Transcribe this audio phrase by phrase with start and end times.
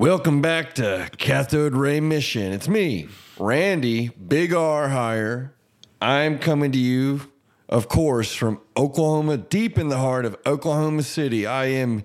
[0.00, 2.52] Welcome back to Cathode Ray Mission.
[2.52, 3.08] It's me,
[3.38, 5.52] Randy, Big R Higher.
[6.00, 7.30] I'm coming to you,
[7.68, 11.46] of course, from Oklahoma, deep in the heart of Oklahoma City.
[11.46, 12.04] I am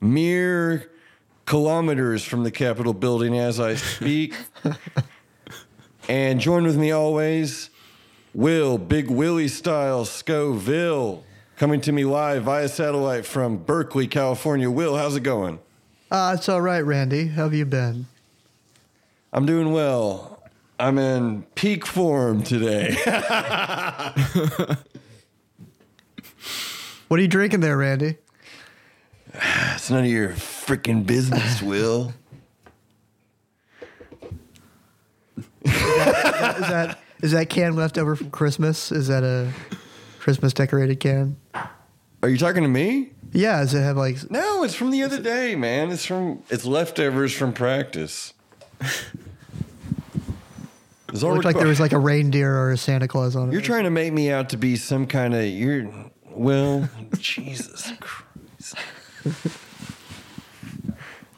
[0.00, 0.90] mere
[1.44, 4.34] kilometers from the Capitol building as I speak.
[6.08, 7.68] and join with me always,
[8.32, 11.24] Will, Big Willie style, Scovill,
[11.58, 14.70] coming to me live via satellite from Berkeley, California.
[14.70, 15.58] Will, how's it going?
[16.10, 17.28] Uh, it's all right, Randy.
[17.28, 18.06] How have you been?
[19.32, 20.42] I'm doing well.
[20.78, 22.96] I'm in peak form today.
[27.08, 28.16] What are you drinking there, Randy?
[29.34, 32.12] it's none of your freaking business, Will.
[35.64, 38.90] Is that is that can left over from Christmas?
[38.90, 39.52] Is that a
[40.18, 41.36] Christmas decorated can?
[42.22, 43.10] Are you talking to me?
[43.34, 43.60] Yeah.
[43.60, 44.30] Does it have like?
[44.30, 45.90] No, it's from the other day, man.
[45.90, 48.32] It's from it's leftovers from practice.
[48.80, 49.02] It's
[51.12, 53.52] It looked like requ- there was like a reindeer or a Santa Claus on it.
[53.52, 55.92] You're trying to make me out to be some kind of you're
[56.30, 58.74] well, Jesus Christ.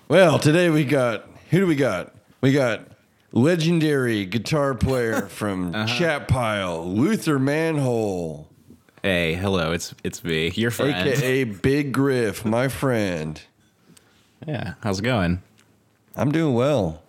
[0.08, 2.14] well, today we got who do we got?
[2.40, 2.88] We got
[3.32, 5.86] legendary guitar player from uh-huh.
[5.86, 8.48] Chat Pile, Luther Manhole,
[9.06, 11.08] Hey, hello, it's it's me, your friend.
[11.08, 13.40] aka Big Griff, my friend.
[14.44, 15.42] Yeah, how's it going?
[16.16, 17.04] I'm doing well.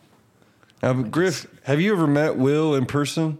[0.83, 3.39] Now, Griff, have you ever met Will in person?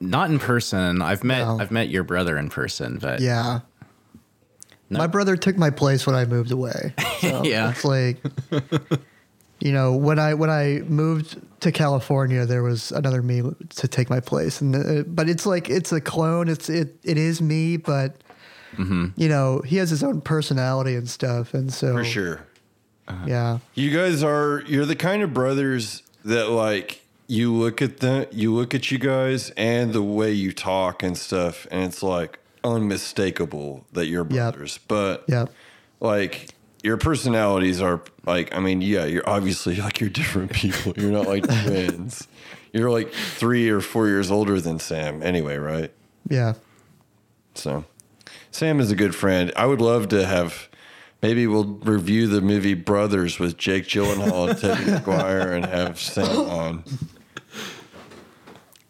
[0.00, 1.00] Not in person.
[1.00, 1.60] I've met No.
[1.60, 3.60] I've met your brother in person, but Yeah.
[4.90, 4.98] No.
[4.98, 6.92] My brother took my place when I moved away.
[7.22, 7.70] So Yeah.
[7.70, 8.18] It's like,
[9.60, 14.08] you know, when I when I moved to California, there was another me to take
[14.10, 16.48] my place, and uh, but it's like it's a clone.
[16.48, 18.16] It's it it is me, but
[18.76, 19.08] Mm-hmm.
[19.16, 22.40] you know, he has his own personality and stuff, and so For sure.
[23.26, 23.58] yeah.
[23.74, 28.54] You guys are you're the kind of brothers that like you look at the you
[28.54, 33.84] look at you guys and the way you talk and stuff and it's like unmistakable
[33.92, 34.52] that you're Yep.
[34.54, 34.78] brothers.
[34.88, 35.46] But Yeah.
[36.00, 36.51] like
[36.82, 40.92] your personalities are like I mean, yeah, you're obviously like you're different people.
[40.96, 42.26] You're not like twins.
[42.72, 45.92] You're like 3 or 4 years older than Sam anyway, right?
[46.26, 46.54] Yeah.
[47.54, 47.84] So,
[48.50, 49.52] Sam is a good friend.
[49.56, 50.68] I would love to have.
[51.20, 56.26] Maybe we'll review the movie Brothers with Jake Gyllenhaal and Teddy Maguire and have Sam
[56.48, 56.84] on.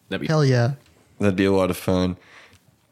[0.09, 0.75] that'd be Hell yeah.
[1.19, 2.17] That'd be a lot of fun.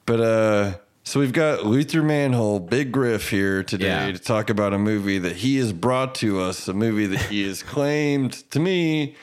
[0.06, 0.72] But uh,
[1.10, 4.12] so we've got Luther Manhole, Big Griff here today Yeah.
[4.12, 6.69] to talk about a movie that he has brought to us.
[6.69, 9.16] A movie that he has claimed to me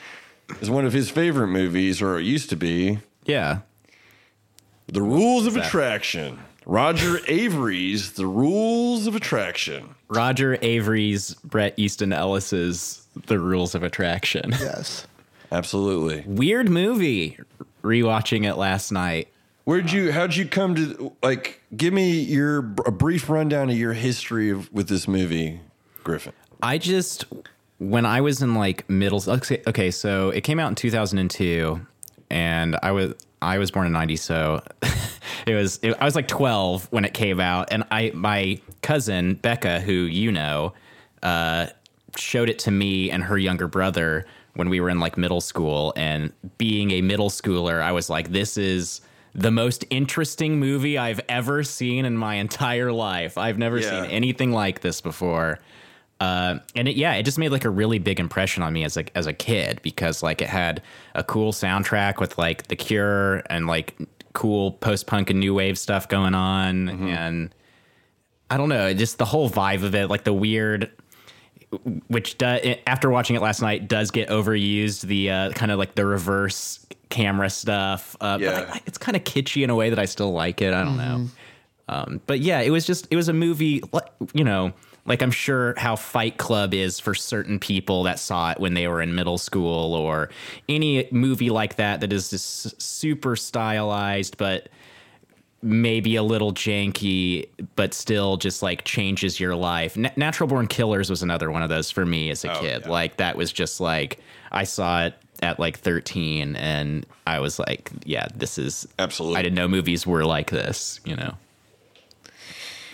[0.60, 2.98] is one of his favorite movies, or it used to be.
[3.24, 3.60] yeah.
[4.90, 5.80] The Rules of Exactly.
[5.80, 6.38] Attraction.
[6.66, 9.94] Roger Avary's The Rules of Attraction.
[10.08, 14.50] Roger Avary's Bret Easton Ellis's The Rules of Attraction.
[14.52, 15.06] Yes.
[15.52, 16.24] Absolutely.
[16.26, 17.38] Weird movie.
[17.82, 19.28] Rewatching it last night.
[19.68, 20.12] Where'd you?
[20.12, 21.12] How'd you come to?
[21.22, 25.60] Like, give me your a brief rundown of your history of, with this movie,
[26.02, 26.32] Griffin.
[26.62, 27.26] I just
[27.76, 31.86] when I was in like middle okay, so it came out in 2002
[32.30, 33.12] and I was
[33.42, 34.62] I was born in 90 so
[35.46, 39.34] it was it, I was like 12 when it came out and I my cousin
[39.34, 40.72] Becca who you know
[41.22, 41.66] uh
[42.16, 44.24] showed it to me and her younger brother
[44.54, 48.32] when we were in like middle school and being a middle schooler I was like
[48.32, 49.02] this is
[49.38, 53.38] the most interesting movie I've ever seen in my entire life.
[53.38, 53.90] I've never Yeah.
[54.02, 55.58] seen anything like this before.
[56.20, 58.96] Uh, and it, yeah, it just made like a really big impression on me as
[58.96, 60.82] a as a kid because like it had
[61.14, 63.96] a cool soundtrack with like The Cure and like
[64.32, 67.54] cool post punk and new wave stuff going on, and
[68.50, 70.90] I don't know, just the whole vibe of it, like the weird,
[72.08, 72.46] which do,
[72.86, 75.02] after watching it last night does get overused.
[75.02, 78.16] The uh, kind of like the reverse camera stuff.
[78.20, 78.60] Uh, Yeah.
[78.60, 80.72] but I, it's kind of kitschy in a way that I still like it.
[80.74, 81.26] I don't know.
[81.88, 83.82] Um, but yeah, it was just it was a movie,
[84.34, 84.72] you know,
[85.06, 88.86] like I'm sure how Fight Club is for certain people that saw it when they
[88.88, 90.28] were in middle school, or
[90.68, 94.68] any movie like that that is just super stylized, but
[95.62, 99.96] maybe a little janky, but still just like changes your life.
[99.96, 102.82] Na- Natural Born Killers was another one of those for me as a Oh, kid.
[102.84, 102.90] yeah.
[102.90, 104.20] Like that was just like
[104.52, 109.38] I saw it at like 13 and I was like, yeah, this is Absolutely.
[109.38, 111.34] I didn't know movies were like this, you know.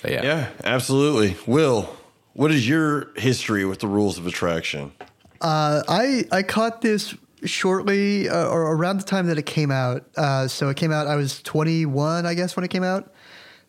[0.03, 0.23] But yeah.
[0.23, 1.37] Yeah, absolutely.
[1.47, 1.95] Will,
[2.35, 4.93] what is your history with the rules of attraction?
[5.41, 7.15] Uh, I I caught this
[7.45, 10.05] shortly uh, or around the time that it came out.
[10.17, 11.07] Uh, so it came out.
[11.07, 13.13] I was 21, I guess, when it came out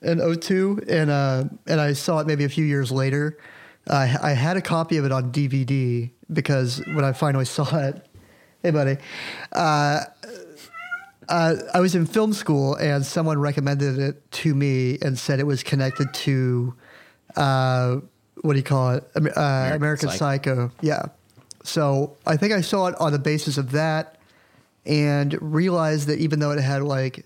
[0.01, 0.83] in 02.
[0.88, 3.38] and uh, and I saw it maybe a few years later.
[3.89, 8.06] I, I had a copy of it on DVD because when I finally saw it,
[8.63, 8.98] hey buddy,
[9.51, 10.01] uh,
[11.30, 15.45] uh, I was in film school and someone recommended it to me and said it
[15.48, 16.75] was connected to
[17.36, 17.98] uh,
[18.42, 19.04] what do you call it?
[19.16, 20.71] Am- Uh, American, American Psycho.
[20.81, 21.06] Yeah.
[21.67, 24.17] So I think I saw it on the basis of that
[24.85, 27.25] and realized that even though it had like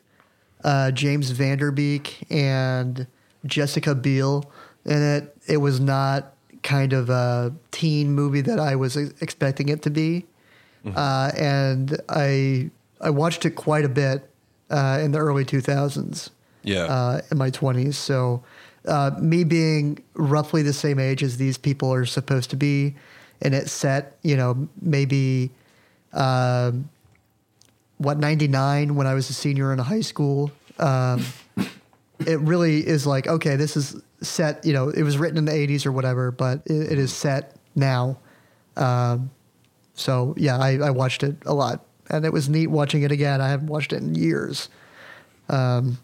[0.63, 3.07] uh, James Van Der Beek and
[3.45, 4.50] Jessica Biel
[4.86, 6.33] in it, it was not
[6.63, 10.25] kind of a teen movie that I was expecting it to be.
[10.85, 12.71] Uh, and I
[13.01, 14.30] I watched it quite a bit
[14.69, 16.30] uh, in the early 2000s
[16.63, 16.83] Yeah.
[16.85, 17.95] uh, in my 20s.
[17.95, 18.44] So,
[18.85, 22.95] uh, me being roughly the same age as these people are supposed to be,
[23.41, 25.51] and it's set, you know, maybe
[26.13, 26.89] um,
[27.97, 30.51] what 99 when I was a senior in high school.
[30.77, 31.25] Um,
[32.25, 34.65] it really is like okay, this is set.
[34.65, 37.56] You know, it was written in the 80s or whatever, but it, it is set
[37.75, 38.18] now.
[38.75, 39.31] Um,
[39.94, 43.42] so yeah, I, I watched it a lot, and it was neat watching it again.
[43.42, 44.69] I haven't watched it in years.
[45.50, 46.00] Um,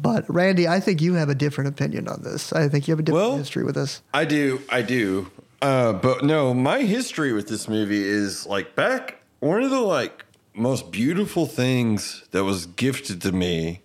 [0.00, 2.52] but Randy, I think you have a different opinion on this.
[2.52, 4.02] I think you have a different Well- history with this.
[4.14, 5.30] I do, I do.
[5.62, 10.24] Uh, but no, my history with this movie is like back one of the like
[10.54, 13.82] most beautiful things that was gifted to me,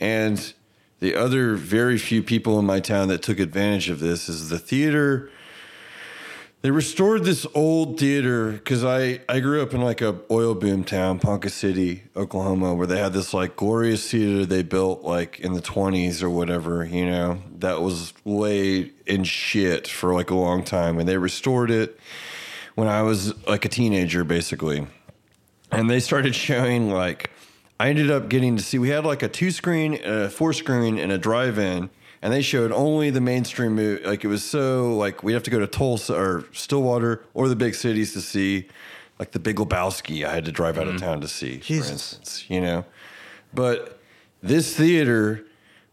[0.00, 0.52] and
[0.98, 4.58] the other very few people in my town that took advantage of this is the
[4.58, 5.30] theater.
[6.62, 10.84] They restored this old theater because I, I grew up in like a oil boom
[10.84, 15.52] town, Ponca City, Oklahoma, where they had this like glorious theater they built like in
[15.52, 20.64] the 20s or whatever, you know, that was way in shit for like a long
[20.64, 20.98] time.
[20.98, 22.00] And they restored it
[22.74, 24.86] when I was like a teenager, basically.
[25.70, 27.30] And they started showing like,
[27.78, 30.98] I ended up getting to see, we had like a two screen, a four screen,
[30.98, 31.90] and a drive in.
[32.22, 34.04] And they showed only the mainstream movie.
[34.04, 37.56] Like it was so like we'd have to go to Tulsa or Stillwater or the
[37.56, 38.66] big cities to see,
[39.18, 40.24] like the Big Lebowski.
[40.24, 41.04] I had to drive out of mm-hmm.
[41.04, 41.86] town to see, Jesus.
[41.86, 42.44] for instance.
[42.48, 42.84] You know,
[43.54, 44.00] but
[44.42, 45.44] this theater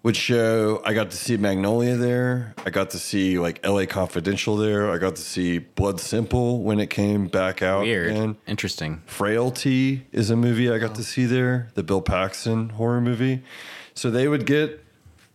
[0.03, 0.81] would show.
[0.85, 2.53] I got to see Magnolia there.
[2.65, 3.87] I got to see like L.A.
[3.87, 4.91] Confidential there.
[4.91, 7.83] I got to see Blood Simple when it came back out.
[7.83, 8.11] Weird.
[8.11, 8.37] again.
[8.45, 9.01] Interesting.
[9.05, 10.95] Frailty is a movie I got oh.
[10.95, 13.41] to see there, the Bill Paxton horror movie.
[13.95, 14.82] So they would get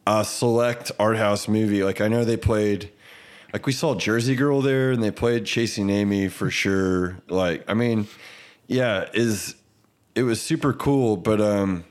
[0.08, 1.84] a select art house movie.
[1.84, 2.90] Like I know they played,
[3.52, 7.19] like we saw Jersey Girl there, and they played Chasing Amy for sure.
[7.28, 8.08] Like I mean,
[8.66, 9.55] yeah, is
[10.14, 11.16] it was super cool.
[11.19, 11.84] But um,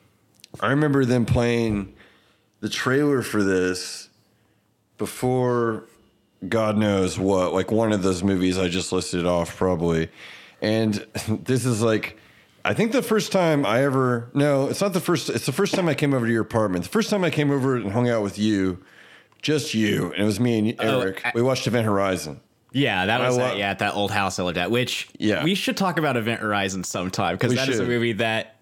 [0.60, 1.94] I remember them playing
[2.60, 4.10] the trailer for this
[4.98, 5.84] before
[6.48, 10.10] God knows what, like one of those movies I just listed off, probably.
[10.60, 10.94] And
[11.28, 12.18] this is like,
[12.68, 15.74] I think the first time I ever, no, it's not the first, it's the first
[15.74, 16.84] time I came over to your apartment.
[16.84, 18.84] The first time I came over and hung out with you,
[19.42, 21.22] just you, and it was me and Oh, Eric.
[21.26, 22.42] I- we watched Event Horizon.
[22.74, 24.70] Yeah, that was lo- at, yeah at that old house I lived at.
[24.70, 25.44] Which Yeah.
[25.44, 28.57] we should talk about Event Horizon sometime because that is a movie that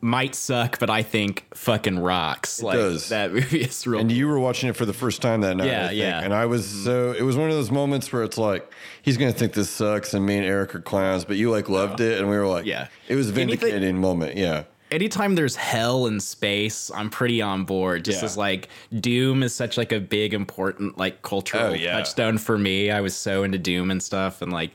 [0.00, 2.62] might suck, but I think fucking rocks.
[2.62, 3.08] like does.
[3.08, 4.00] that movie is real.
[4.00, 5.66] And you were watching it for the first time that night.
[5.66, 6.20] Yeah, yeah.
[6.22, 6.84] And I was mm-hmm.
[6.84, 8.70] so it was one of those moments where it's like
[9.02, 12.00] he's gonna think this sucks, and me and Eric are clowns, but you like loved
[12.00, 12.88] it, and we were like, Yeah.
[13.08, 14.36] it was a Anything- vindicating moment.
[14.36, 18.04] Yeah, Anytime there's hell in space, I'm pretty on board.
[18.04, 18.26] Just Yeah.
[18.26, 18.68] as like
[19.00, 21.92] Doom is such like a big important like cultural Oh, yeah.
[21.92, 22.90] touchstone for me.
[22.92, 24.72] I was so into Doom and stuff, and like.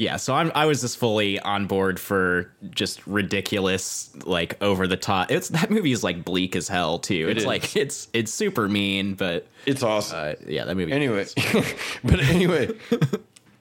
[0.00, 4.96] Yeah, so I'm I was just fully on board for just ridiculous, like over the
[4.96, 5.30] top.
[5.30, 7.28] It's that movie is like bleak as hell too.
[7.28, 7.46] it's is.
[7.46, 10.18] like it's it's super mean, but it's awesome.
[10.18, 10.90] uh, yeah, that movie.
[10.90, 11.26] Anyway,
[12.02, 12.68] but anyway,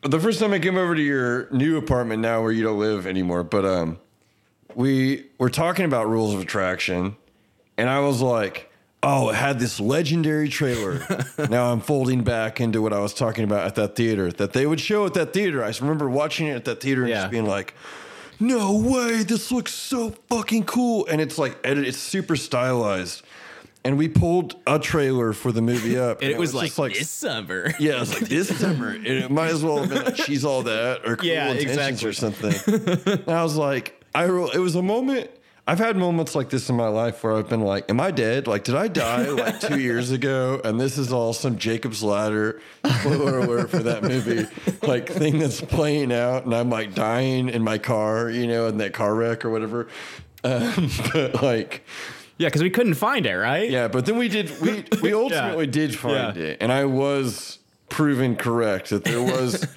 [0.01, 3.05] the first time I came over to your new apartment now where you don't live
[3.05, 3.99] anymore, but um,
[4.75, 7.17] we were talking about rules of attraction,
[7.77, 8.68] and I was like,
[9.03, 11.01] oh, it had this legendary trailer.
[11.49, 14.65] now I'm folding back into what I was talking about at that theater that they
[14.65, 15.63] would show at that theater.
[15.63, 17.21] I remember watching it at that theater and Yeah.
[17.21, 17.73] just being like.
[18.41, 19.23] No way!
[19.23, 21.57] This looks so fucking cool, and it's like.
[21.65, 23.21] It's super stylized,
[23.83, 26.21] and we pulled a trailer for the movie up.
[26.21, 27.73] And it was like, just like this summer.
[27.81, 28.91] yeah, it's like this summer.
[28.91, 32.01] And it might as well have been like she's all that or cruel Yeah, intentions
[32.01, 32.09] exactly.
[32.09, 33.23] or something.
[33.25, 35.29] and I was like, I re- it was a moment.
[35.69, 38.47] I've had moments like this in my life where I've been like, "Am I dead?
[38.47, 42.59] Like, did I die like two years ago?" And this is all some Jacob's Ladder
[43.01, 44.47] spoiler alert for that movie,
[44.81, 48.77] like thing that's playing out, and I'm like dying in my car, you know, in
[48.79, 49.87] that car wreck or whatever.
[50.43, 51.85] Um, but like,
[52.39, 53.69] Yeah, because we couldn't find it, right?
[53.69, 56.43] yeah, but then we did we we ultimately did find Yeah.
[56.45, 57.58] it, and I was
[57.89, 59.67] proven correct that there was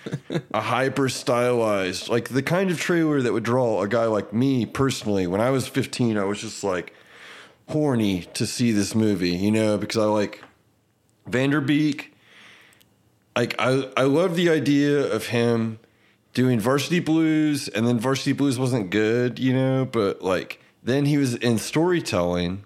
[0.53, 4.67] a hyper stylized, like the kind of trailer that would draw a guy like me
[4.67, 5.27] personally.
[5.27, 6.95] When I was 15, I was just like
[7.69, 10.43] horny to see this movie, you know, because I like
[11.27, 12.13] Van Der Beek
[13.37, 15.79] like I I love the idea of him
[16.35, 21.17] doing Varsity Blues, and then Varsity Blues wasn't good, you know, but like then he
[21.17, 22.65] was in storytelling.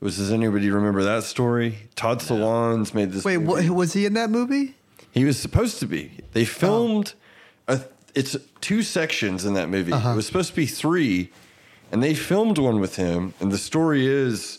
[0.00, 1.78] Was does anybody remember that story?
[1.96, 3.24] Todd Solondz made this.
[3.24, 3.68] Wait, movie.
[3.68, 4.74] what, was he in that movie?
[5.16, 6.20] He was supposed to be.
[6.32, 7.14] They filmed
[7.66, 7.80] a
[8.14, 9.92] it's two sections in that movie.
[9.92, 11.30] It was supposed to be three,
[11.90, 13.32] and they filmed one with him.
[13.40, 14.58] And the story is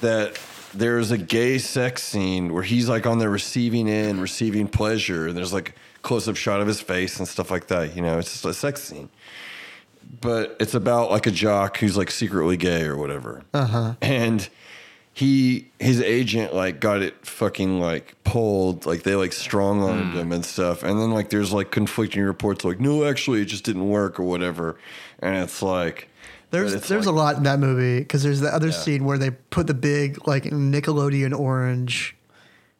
[0.00, 0.38] that
[0.72, 5.36] there's a gay sex scene where he's like on the receiving end, receiving pleasure, and
[5.36, 7.96] there's like close up shot of his face and stuff like that.
[7.96, 9.08] You know, it's just a sex scene.
[10.20, 13.42] But it's about like a jock who's like secretly gay or whatever.
[13.52, 13.94] Uh-huh.
[14.00, 14.48] And
[15.14, 20.20] he his agent like got it fucking like pulled like they like strong armed mm.
[20.20, 20.82] him and stuff.
[20.82, 24.24] And then like there's like conflicting reports like no actually it just didn't work or
[24.24, 24.76] whatever.
[25.20, 26.08] And it's like
[26.50, 29.16] There's it's there's like- a lot in that movie because there's the other scene where
[29.16, 32.16] they put the big like Nickelodeon orange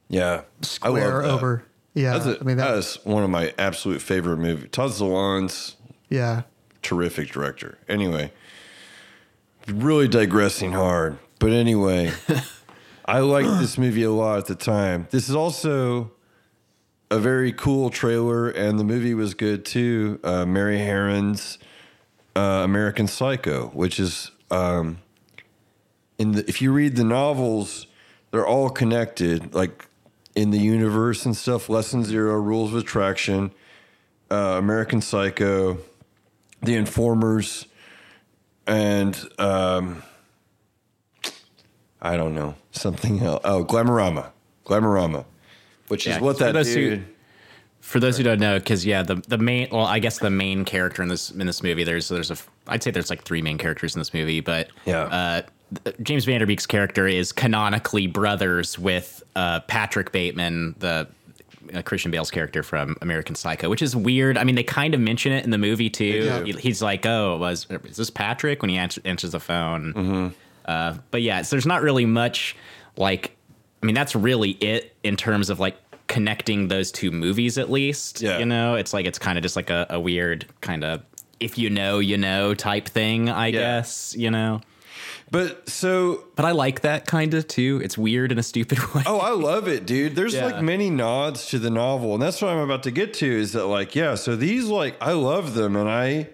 [0.09, 0.43] yeah.
[0.61, 1.31] Square that.
[1.31, 1.65] over.
[1.95, 4.91] Yeah, that's a, I mean that, that is one of my absolute favorite movies Todd
[4.91, 5.77] Solondz
[6.09, 6.43] yeah.
[6.83, 7.79] terrific director.
[7.89, 8.33] Anyway
[9.67, 12.11] really digressing hard but anyway
[13.05, 16.11] I liked this movie a lot at the time this is also
[17.11, 20.19] a very cool trailer, and the movie was good too.
[20.25, 21.59] Uh, Mary Harron's
[22.35, 24.99] uh, American Psycho, which is um,
[26.19, 27.87] in the if you read the novels,
[28.31, 29.87] they're all connected, like
[30.35, 31.69] in the universe and stuff.
[31.69, 33.53] Less Than Zero, Rules of Attraction,
[34.31, 35.79] uh, American Psycho,
[36.63, 37.67] The Informers,
[38.67, 40.03] and um,
[42.05, 43.41] I don't know something else.
[43.45, 44.31] Oh, Glamorama,
[44.67, 45.25] Glamorama,
[45.89, 47.05] which Yeah, is what for that those who- dude.
[47.81, 50.65] For those who don't know, because yeah, the the main well, I guess the main
[50.65, 53.59] character in this in this movie, there's there's a I'd say there's like three main
[53.59, 55.03] characters in this movie, but Yeah.
[55.03, 55.43] uh,
[55.85, 61.07] th- James Van Der Beek's character is canonically brothers with uh, Patrick Bateman, the
[61.75, 64.39] uh, Christian Bale's character from American Psycho, which is weird.
[64.39, 66.43] I mean, they kind of mention it in the movie too.
[66.47, 69.93] He- He's like, "Oh, was is this Patrick?" when he answer, answers the phone.
[69.93, 70.29] Mm-hmm.
[70.65, 72.57] Uh, but yeah, so there's not really much
[72.97, 73.37] like.
[73.83, 77.59] I mean, that's really it in terms of like connecting those two movies.
[77.59, 78.39] At least, Yeah.
[78.39, 81.03] you know, it's like it's kind of just like a, a weird kind of
[81.41, 83.29] if you know, you know type thing.
[83.29, 84.61] I guess you know.
[85.31, 87.81] But so But I like that kind of too.
[87.85, 89.03] It's weird in a stupid way.
[89.05, 90.15] Oh, I love it, dude.
[90.17, 90.47] There's Yeah.
[90.47, 93.27] like many nods to the novel, and that's what I'm about to get to.
[93.27, 94.15] Is that like, yeah?
[94.15, 96.29] So these like, I love them, and I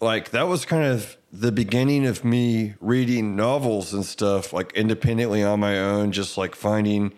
[0.00, 5.42] like that was kind of the beginning of me reading novels and stuff like independently
[5.42, 7.12] on my own, just like finding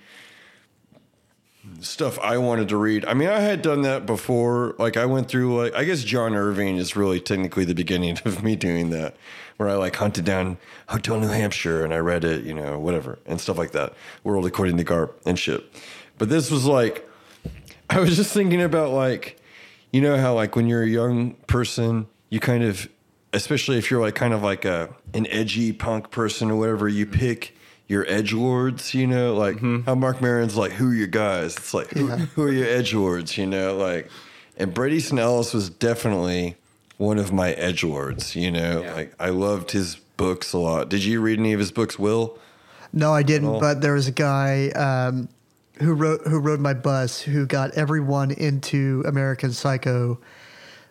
[1.80, 3.04] stuff I wanted to read.
[3.04, 4.74] I mean, I had done that before.
[4.78, 8.42] Like I went through like I guess John Irving is really technically the beginning of
[8.42, 9.16] me doing that,
[9.56, 13.18] where I like hunted down Hotel New Hampshire and I read it, you know, whatever
[13.26, 13.94] and stuff like that.
[14.24, 15.64] World According to Garp and shit.
[16.18, 17.08] But this was like
[17.88, 19.40] I was just thinking about like
[19.92, 22.88] you know how like when you're a young person, you kind of
[23.32, 27.06] especially if you're like kind of like a an edgy punk person or whatever, you
[27.06, 27.56] pick
[27.86, 31.56] your edge lords, you know, like how Marc Maron's like, who are your guys?
[31.56, 34.08] It's like, who, who are your edge lords, you know, like,
[34.56, 36.56] and Brady Easton Ellis was definitely
[36.98, 38.94] one of my edge lords, you know, Yeah.
[38.94, 40.88] like I loved his books a lot.
[40.88, 42.38] Did you read any of his books, Will?
[42.92, 43.58] No, I didn't.
[43.58, 45.28] But there was a guy um,
[45.78, 50.18] who wrote who rode my bus who got everyone into American Psycho,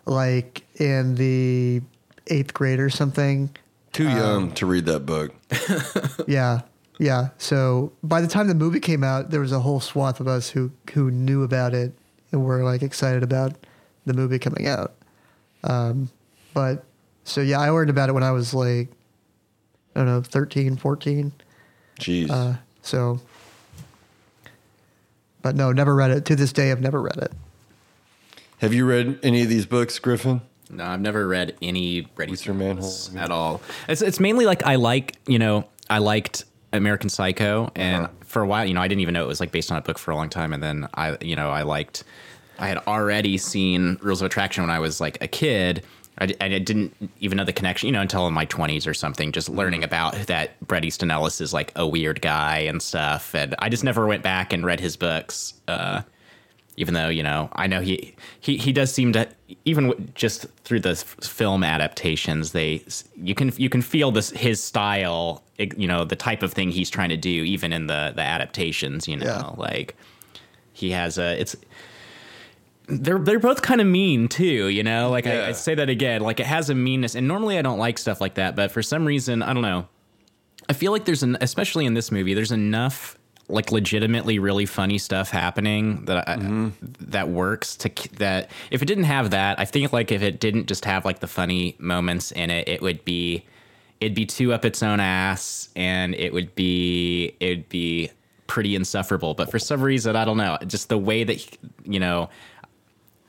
[0.05, 1.81] like in the
[2.29, 3.50] eighth grade or something.
[3.91, 5.33] Too young to read that book.
[6.27, 6.62] Yeah,
[7.00, 7.29] yeah.
[7.38, 10.50] So by the time the movie came out, there was a whole swath of us
[10.50, 11.93] who who knew about it
[12.31, 13.53] and were like excited about
[14.05, 14.93] the movie coming out.
[15.63, 16.09] Um,
[16.53, 16.83] but
[17.24, 18.89] so yeah, I learned about it when I was like,
[19.95, 21.31] I don't know, 13, 14.
[22.00, 22.29] Jeez.
[22.29, 23.19] Uh, so,
[25.41, 26.25] but no, never read it.
[26.25, 27.31] To this day, I've never read it.
[28.59, 30.41] Have you read any of these books, Griffin?
[30.69, 32.55] No, I've never read any Brady Mr.
[32.55, 33.61] Manhole, books at all.
[33.88, 38.13] It's it's mainly like I like you know I liked American Psycho, and Uh-huh.
[38.25, 39.81] for a while you know I didn't even know it was like based on a
[39.81, 42.03] book for a long time, and then I you know I liked
[42.59, 45.83] I had already seen Rules of Attraction when I was like a kid.
[46.21, 48.93] I, d- I didn't even know the connection, you know, until in my twenties or
[48.93, 49.31] something.
[49.31, 53.55] Just learning about that Bret Easton Ellis is like a weird guy and stuff, and
[53.59, 55.53] I just never went back and read his books.
[55.69, 56.01] Uh,
[56.79, 59.27] even though you know I know he he he does seem to
[59.65, 62.81] even w- just through the film adaptations they
[63.15, 66.89] you can you can feel this his style you know the type of thing he's
[66.89, 69.51] trying to do even in the the adaptations you know Yeah.
[69.57, 69.95] like
[70.74, 71.55] he has a it's
[72.88, 76.21] they're they're both kind of mean too you know like I, I say that again
[76.21, 78.81] like it has a meanness and normally I don't like stuff like that but for
[78.81, 79.88] some reason I don't know
[80.69, 83.18] I feel like there's an especially in this movie there's enough
[83.50, 89.06] like legitimately really funny stuff happening that I, that works to that if it didn't
[89.06, 92.50] have that I think like if it didn't just have like the funny moments in
[92.51, 93.44] it it would be
[94.00, 98.12] it'd be too up its own ass and it would be it'd be
[98.48, 102.00] pretty insufferable but for some reason I don't know just the way that he- you
[102.00, 102.29] know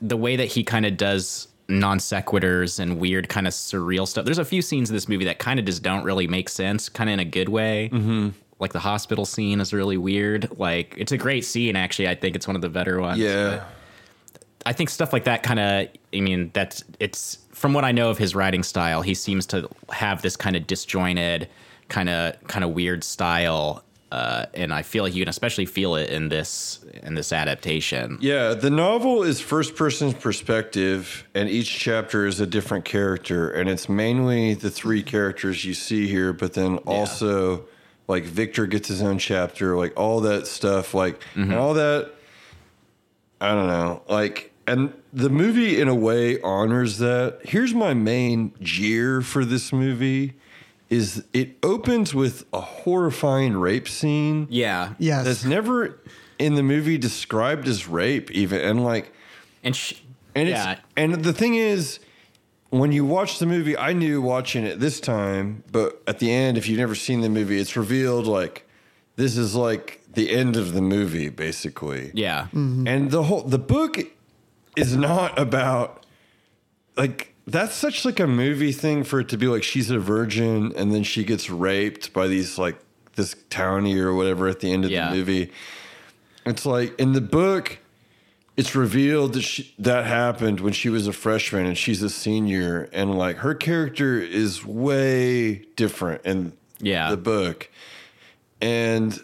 [0.01, 4.25] the way that he kind of does non sequiturs and weird kind of surreal stuff.
[4.25, 6.89] There's a few scenes in this movie that kind of just don't really make sense,
[6.89, 7.89] kind of in a good way.
[7.93, 8.29] Mm-hmm.
[8.61, 10.47] Like the hospital scene is really weird.
[10.59, 12.07] Like it's a great scene, actually.
[12.07, 13.17] I think it's one of the better ones.
[13.17, 13.65] Yeah.
[14.67, 15.87] I think stuff like that kind of.
[16.13, 19.01] I mean, that's it's from what I know of his writing style.
[19.01, 21.49] He seems to have this kind of disjointed,
[21.89, 23.83] kind of kind of weird style.
[24.11, 28.19] Uh, and I feel like you can especially feel it in this in this adaptation.
[28.21, 33.67] Yeah, the novel is first person perspective, and each chapter is a different character, and
[33.67, 37.65] it's mainly the three characters you see here, but then also
[38.07, 42.11] like Victor gets his own chapter, like all that stuff, like and all that.
[43.39, 47.39] I don't know, like, and the movie in a way honors that.
[47.43, 50.33] Here's my main jeer for this movie:
[50.89, 54.93] is it opens with a horrifying rape scene Yeah.
[54.99, 55.25] Yes.
[55.25, 55.99] that's never
[56.37, 59.11] in the movie described as rape even and like
[59.63, 59.93] And sh-
[60.35, 60.73] and yeah.
[60.73, 61.99] it's and the thing is
[62.71, 66.57] when you watch the movie i knew watching it this time but at the end
[66.57, 68.67] if you've never seen the movie it's revealed like
[69.17, 72.43] this is like the end of the movie basically Yeah.
[72.53, 72.87] Mm-hmm.
[72.87, 73.99] and the whole the book
[74.75, 76.05] is not about
[76.97, 80.71] like that's such like a movie thing for it to be like she's a virgin
[80.75, 82.77] and then she gets raped by these like
[83.15, 85.09] this townie or whatever at the end of Yeah.
[85.09, 85.51] the movie.
[86.45, 87.79] It's like in the book,
[88.57, 92.89] it's revealed that she, that happened when she was a freshman and she's a senior,
[92.93, 97.09] and like her character is way different in Yeah.
[97.11, 97.69] the book,
[98.61, 99.19] and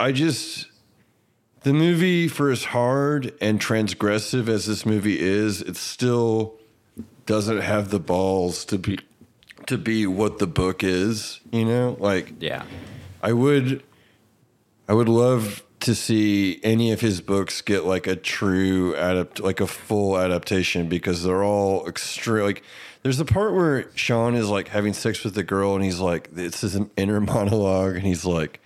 [0.00, 0.66] I just
[1.62, 6.54] the movie for as hard and transgressive as this movie is, it still
[7.26, 8.98] doesn't have the balls to be
[9.66, 11.40] to be what the book is.
[11.52, 12.64] You know, like Yeah.
[13.22, 13.82] I would
[14.88, 19.60] I would love to see any of his books get like a true adapt like
[19.60, 22.62] a full adaptation because they're all extreme like
[23.04, 26.32] there's a part where Sean is like having sex with the girl and he's like
[26.34, 28.60] this is an inner monologue and he's like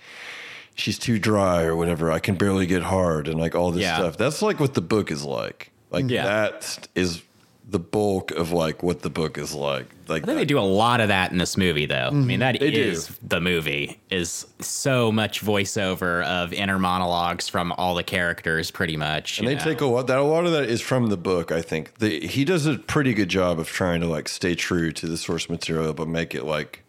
[0.75, 3.97] she's too dry or whatever I can barely get hard and like all this Yeah.
[3.99, 6.25] stuff that's like what the book is like like Yeah.
[6.25, 7.21] that is
[7.69, 10.61] the bulk of like what the book is like like I think they do a
[10.61, 12.09] lot of that in this movie, though.
[12.09, 12.41] I mean, mhm.
[12.41, 12.97] that They do.
[13.23, 13.99] the movie.
[14.11, 19.39] Is so much voiceover of inner monologues from all the characters, pretty much.
[19.39, 19.65] And they know?
[19.65, 20.07] take a lot.
[20.07, 21.51] That a lot of that is from the book.
[21.51, 24.93] I think the, he does a pretty good job of trying to like stay true
[24.93, 26.85] to the source material, but make it like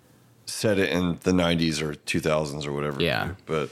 [0.46, 3.02] set it in the '90s or 2000s or whatever.
[3.02, 3.32] Yeah.
[3.46, 3.70] But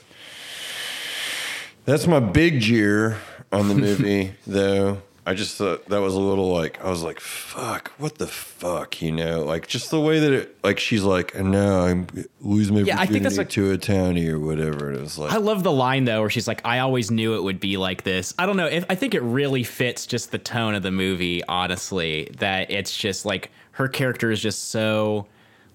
[1.85, 3.17] that's my big jeer
[3.51, 5.01] on the movie, though.
[5.23, 9.01] I just thought that was a little like I was like, "Fuck, what the fuck,"
[9.03, 12.07] you know, like just the way that it, like she's like, "And now I'm
[12.41, 15.19] losing my Yeah, I think that's like- to a townie or whatever." And it was
[15.19, 17.77] like, I love the line though, where she's like, "I always knew it would be
[17.77, 18.65] like this." I don't know.
[18.65, 21.43] If, I think it really fits just the tone of the movie.
[21.47, 25.27] Honestly, that it's just like her character is just so,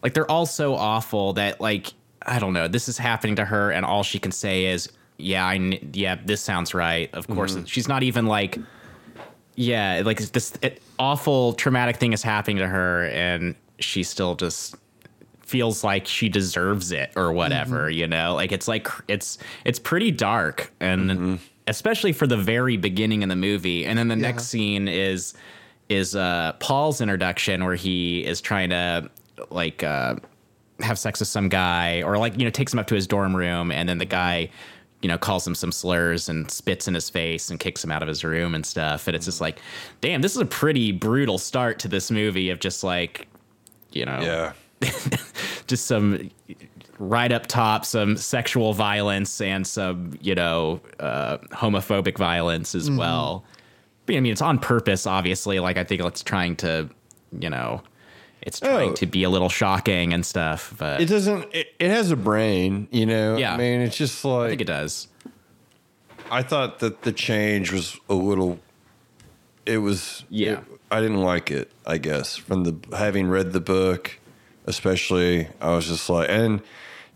[0.03, 1.93] like they're all so awful that like
[2.29, 2.67] I don't know.
[2.67, 6.41] This is happening to her, and all she can say is, "Yeah, I yeah, this
[6.41, 7.65] sounds right." Of course, Mm-hmm.
[7.67, 8.59] she's not even like,
[9.57, 10.53] yeah, like this
[10.99, 14.77] awful traumatic thing is happening to her, and she still just
[15.47, 18.35] feels like she deserves it or whatever you know?
[18.35, 21.39] Like it's like it's it's pretty dark and
[21.69, 23.87] especially for the very beginning in the movie.
[23.87, 25.35] And then the next scene is
[25.89, 29.09] is uh paul's introduction where he is trying to
[29.51, 30.17] like uh
[30.81, 33.35] have sex with some guy or like you know takes him up to his dorm
[33.35, 34.51] room and then the guy
[35.03, 38.03] you know calls him some slurs and spits in his face and kicks him out
[38.03, 39.07] of his room and stuff.
[39.07, 39.61] And it's just like
[40.01, 43.29] damn this is a pretty brutal start to this movie of just like
[43.93, 44.53] you know yeah.
[45.67, 46.31] just some
[46.99, 53.45] right up top some sexual violence and some you know uh, homophobic violence as well.
[54.07, 55.61] But, i mean it's on purpose obviously.
[55.61, 56.89] Like i think it's trying to
[57.39, 57.83] you know
[58.43, 58.95] it's trying Oh.
[58.95, 61.47] to be a little shocking and stuff but It doesn't.
[61.55, 63.37] It, it has a brain, you know.
[63.37, 63.55] Yeah.
[63.55, 65.09] I mean, it's just like i think it does
[66.31, 68.59] I thought that the change was a little.
[69.65, 70.25] It was.
[70.29, 70.53] Yeah.
[70.59, 71.71] it- I didn't like it.
[71.87, 74.19] I guess from the having read the book,
[74.67, 76.63] especially, I was just like, and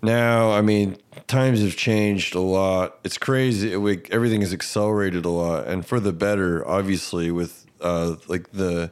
[0.03, 0.97] now, I mean,
[1.29, 2.99] times have changed a lot.
[3.05, 3.77] It's crazy.
[3.77, 8.91] We, everything has accelerated a lot, and for the better, obviously, with uh, like the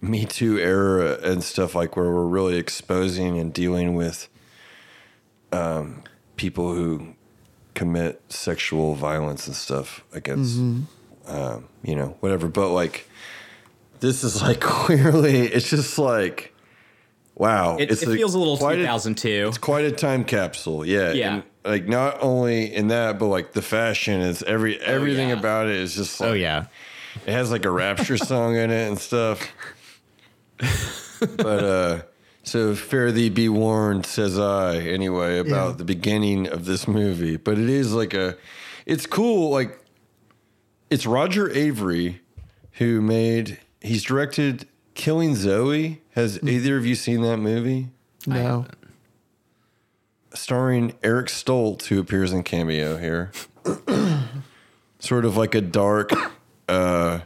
[0.00, 4.28] Me Too era and stuff like where we're really exposing and dealing with
[5.52, 6.02] um,
[6.36, 7.14] people who
[7.74, 11.34] commit sexual violence and stuff against, Mm-hmm.
[11.34, 12.48] um, you know, whatever.
[12.48, 13.08] But like,
[14.00, 16.54] this is like clearly, it's just like,
[17.34, 17.76] wow.
[17.78, 19.46] It, it's it feels a little quite 2002.
[19.48, 21.12] it's quite a time capsule, yeah.
[21.12, 21.34] Yeah.
[21.34, 25.38] And, like not only in that, but like the fashion is every everything Oh, yeah.
[25.38, 26.20] about it is just.
[26.20, 26.66] Like, oh yeah.
[27.26, 29.46] it has like a rapture song in it and stuff.
[31.36, 32.02] but uh
[32.44, 35.76] so fare thee be warned, says I, anyway, about Yeah.
[35.76, 37.36] the beginning of this movie.
[37.36, 38.36] But it is like a
[38.86, 39.78] it's cool, like
[40.90, 42.20] it's Roger Avary
[42.72, 46.00] who made he's directed Killing Zoe.
[46.14, 47.88] Has either of you seen that movie?
[48.26, 48.66] No.
[50.34, 53.30] starring Eric Stoltz, who appears in cameo here.
[54.98, 56.10] sort of like a dark
[56.68, 57.20] uh,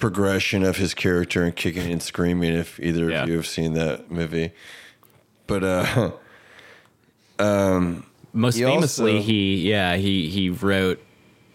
[0.00, 2.52] progression of his character and kicking and screaming.
[2.54, 3.22] If either Yeah.
[3.22, 4.50] of you have seen that movie,
[5.46, 6.10] but uh,
[8.32, 11.00] Most He famously, also- he yeah he he wrote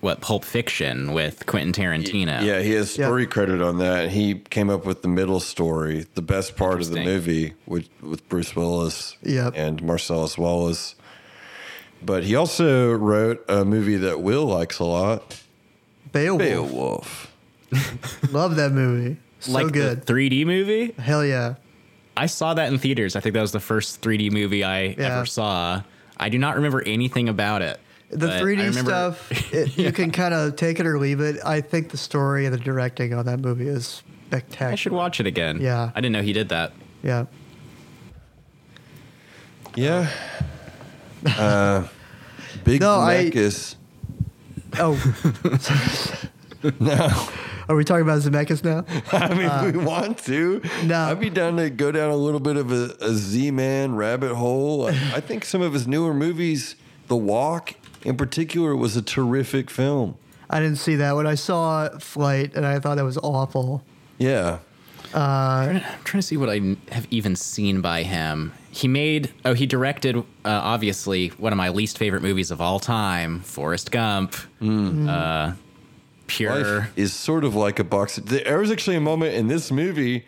[0.02, 2.44] what Pulp Fiction with Quentin Tarantino.
[2.44, 3.06] yeah, he has Yeah.
[3.08, 4.10] story credit on that.
[4.12, 8.28] He came up with the middle story, the best part of the movie with with
[8.30, 9.54] Bruce Willis Yep.
[9.56, 10.96] and Marcellus Wallace.
[12.04, 15.42] But he also wrote a movie that Will likes a lot,
[16.12, 16.40] Beowulf.
[16.40, 17.32] Beowulf.
[18.32, 19.18] Love that movie.
[19.40, 20.02] So like good.
[20.06, 20.94] the 3D movie.
[20.98, 21.56] Hell yeah.
[22.18, 23.16] I saw that in theaters.
[23.16, 25.18] I think that was the first 3D movie I Yeah.
[25.18, 25.82] ever saw.
[26.18, 27.80] I do not remember anything about it.
[28.10, 31.20] The but I 3D remember- stuff, it, you can kind of take it or leave
[31.20, 31.38] it.
[31.46, 34.72] I think the story and the directing on that movie is spectacular.
[34.72, 35.60] I should watch it again.
[35.60, 35.92] Yeah.
[35.94, 36.72] I didn't know he did that.
[37.04, 37.26] Yeah.
[39.76, 40.10] Yeah.
[41.26, 41.88] Uh,
[42.64, 43.76] Big No, I- Zemeckis.
[44.80, 44.96] Oh,
[46.80, 47.28] No,
[47.68, 48.86] are we talking about Zemeckis now?
[49.12, 50.62] I mean we want to.
[50.84, 51.04] no.
[51.04, 54.88] I'd be down to go down a little bit of a, a Z-Man rabbit hole.
[54.88, 56.76] I, I think some of his newer movies,
[57.08, 60.18] The Walk in particular, was a terrific film.
[60.50, 63.84] I didn't see that when I saw Flight, and I thought that was awful.
[64.20, 64.60] Yeah.
[65.14, 68.52] I'm trying to see what I have even seen by him.
[68.70, 72.80] He made, oh, he directed, uh, obviously, one of my least favorite movies of all
[72.80, 74.36] time, Forrest Gump.
[74.62, 75.54] Uh,
[76.28, 76.80] pure.
[76.82, 78.16] Life is sort of like a box.
[78.18, 80.26] There was actually a moment in this movie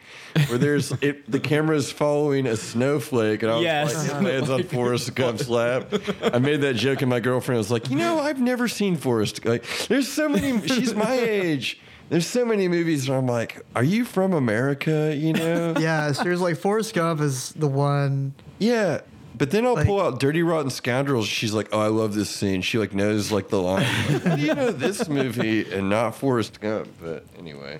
[0.47, 4.11] where there's it, the camera is following a snowflake, and I was Yes.
[4.11, 5.93] like, it lands on Forrest Gump's lap.
[6.21, 9.43] I made that joke, and my girlfriend was like, you know, I've never seen Forrest.
[9.45, 10.65] Like, there's so many.
[10.67, 11.79] She's my age.
[12.09, 15.13] There's so many movies where I'm like, are you from America?
[15.13, 15.73] You know?
[15.79, 18.33] Yeah, seriously, like Forrest Gump is the one.
[18.59, 19.01] Yeah.
[19.37, 21.27] But then I'll Like- pull out Dirty Rotten Scoundrels.
[21.27, 23.85] She's like, "Oh, I love this scene." She like knows like the line.
[24.25, 26.87] Like, you know this movie and not Forrest Gump?
[27.01, 27.79] But anyway,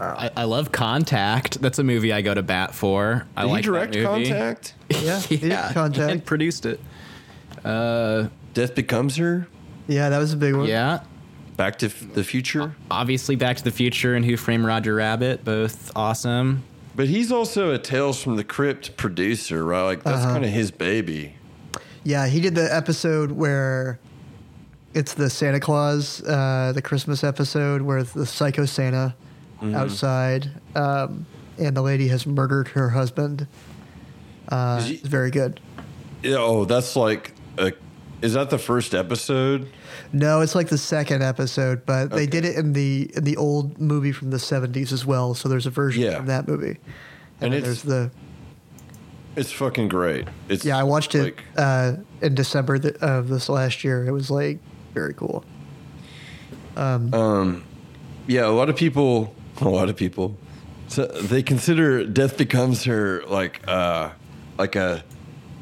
[0.00, 1.60] I, I love Contact.
[1.60, 3.26] That's a movie I go to bat for.
[3.36, 4.28] I did like direct that movie.
[4.30, 4.74] Contact?
[5.02, 6.10] Yeah, he Yeah, Contact.
[6.12, 6.80] and produced it.
[7.64, 9.46] Uh, Death Becomes Her.
[9.86, 10.66] Yeah, that was a big one.
[10.66, 11.00] yeah.
[11.56, 12.74] Back to F- the Future.
[12.90, 16.64] Obviously, Back to the Future and Who Framed Roger Rabbit, both awesome.
[16.96, 19.82] But he's also a Tales from the Crypt producer, right?
[19.82, 20.32] Like that's Uh-huh.
[20.34, 21.34] kind of his baby.
[22.04, 23.98] Yeah, he did the episode where
[24.92, 29.14] it's the Santa Claus, uh, the Christmas episode where the Psycho Santa
[29.62, 29.76] Mm-hmm.
[29.76, 31.24] outside, um,
[31.58, 33.46] and the lady has murdered her husband.
[34.48, 35.58] Uh, he- it's very good.
[36.22, 37.72] Yeah, oh, that's like a.
[38.22, 39.68] Is that the first episode?
[40.12, 43.78] No, it's like the second episode, but they did it in the in the old
[43.78, 45.34] movie from the '70s as well.
[45.34, 46.16] So there's a version Yeah.
[46.16, 46.78] from that movie,
[47.40, 48.10] And it's- there's the
[49.36, 50.26] It's fucking great.
[50.48, 50.78] It's yeah.
[50.78, 54.06] I watched it uh, in December th- of this last year.
[54.06, 54.58] It was like
[54.94, 55.44] very cool.
[56.76, 57.64] Um,
[58.26, 60.36] yeah, a lot of people, a lot of people,
[60.88, 64.10] so they consider Death Becomes Her like uh
[64.58, 65.04] like a,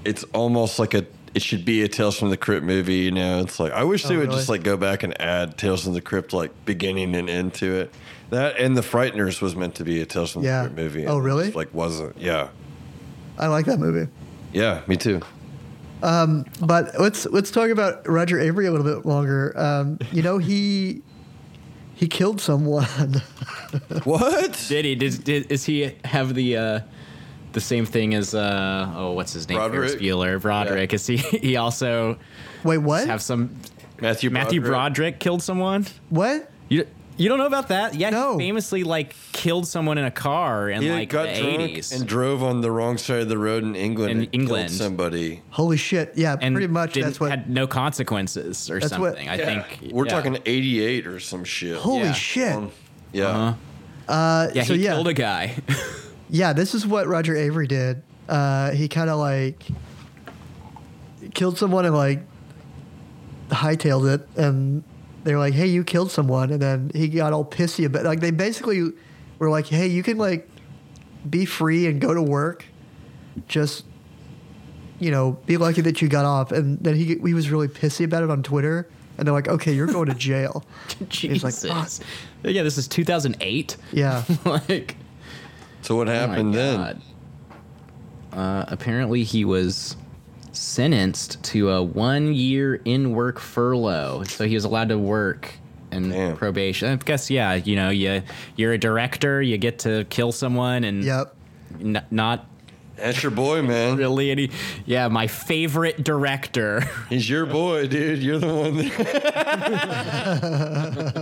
[0.04, 1.04] it's almost like a.
[1.34, 3.40] It should be a Tales from the Crypt movie, you know.
[3.40, 4.36] It's like I wish they Oh, would really?
[4.38, 7.74] just like go back and add Tales from the Crypt like beginning and end to
[7.80, 7.94] it.
[8.30, 10.62] That and the Frighteners was meant to be a Tales from Yeah.
[10.64, 11.06] the Crypt movie.
[11.06, 11.44] Oh, and it really?
[11.44, 12.18] just, like wasn't.
[12.18, 12.48] Yeah,
[13.38, 14.10] I like that movie.
[14.52, 15.20] yeah, me too.
[16.02, 19.52] But let's let's talk about Roger Avary a little bit longer.
[19.58, 21.02] Um, you know he
[21.94, 22.86] he killed someone.
[24.04, 24.66] What?
[24.68, 24.94] Did he?
[24.94, 26.80] Did, did is he have the uh,
[27.52, 29.58] the same thing as uh, oh what's his name?
[29.58, 30.00] Ferris Broderick?
[30.00, 30.40] Bueller.
[30.40, 30.92] Broderick.
[30.94, 31.16] Is he?
[31.42, 32.18] He also
[32.64, 33.06] Wait, what?
[33.06, 33.56] have some.
[34.00, 34.94] Matthew Matthew Broderick?
[34.94, 35.86] Broderick killed someone.
[36.10, 36.50] what?
[36.68, 36.86] You
[37.18, 37.94] you don't know about that?
[37.94, 38.38] Yeah, No.
[38.38, 41.92] he famously like killed someone in a car in He like got the drunk eighties.
[41.92, 44.10] and drove on the wrong side of the road in England.
[44.12, 44.70] In and killed England.
[44.70, 45.42] somebody.
[45.50, 46.14] Holy shit!
[46.16, 46.94] Yeah, and pretty much.
[46.94, 47.30] That's what.
[47.30, 49.28] had no consequences or That's what- something.
[49.28, 49.62] I Yeah.
[49.62, 50.10] think we're yeah.
[50.10, 51.76] talking 88 or some shit.
[51.76, 52.12] holy yeah.
[52.12, 52.52] shit!
[52.54, 52.70] Um,
[53.12, 53.26] yeah.
[53.26, 53.54] Uh-huh.
[54.12, 55.54] Uh, Yeah, so he yeah, killed a guy.
[56.32, 56.52] yeah.
[56.52, 58.02] This is what Roger Avary did.
[58.28, 59.62] Uh, he kind of like
[61.34, 62.20] killed someone and like
[63.50, 64.82] hightailed it, and
[65.24, 68.04] they're like, "Hey, you killed someone," and then he got all pissy about.
[68.04, 68.92] Like they basically
[69.38, 70.48] were like, "Hey, you can like
[71.28, 72.64] be free and go to work,
[73.46, 73.84] just."
[74.98, 78.04] You know, be lucky that you got off, and then he he was really pissy
[78.04, 80.64] about it on Twitter, and they're like, "Okay, you're going to jail."
[81.10, 81.98] He's like, Jesus.
[82.44, 83.76] yeah, this is 2008.
[83.90, 84.94] Yeah, like,
[85.82, 87.02] So what oh happened then?
[88.32, 89.96] Uh, apparently, he was
[90.52, 94.22] sentenced to a one year in work furlough.
[94.24, 95.52] So he was allowed to work
[95.90, 96.36] and Damn.
[96.36, 96.88] probation.
[96.92, 98.22] I guess, yeah, you know, you,
[98.56, 101.34] you're a director, you get to kill someone and yep.
[101.80, 102.46] n- not
[102.96, 103.96] That's your boy, man.
[103.96, 104.50] really any.
[104.86, 106.82] Yeah, my favorite director.
[107.10, 108.22] He's your boy, dude.
[108.22, 108.76] You're the one.
[110.38, 111.12] That-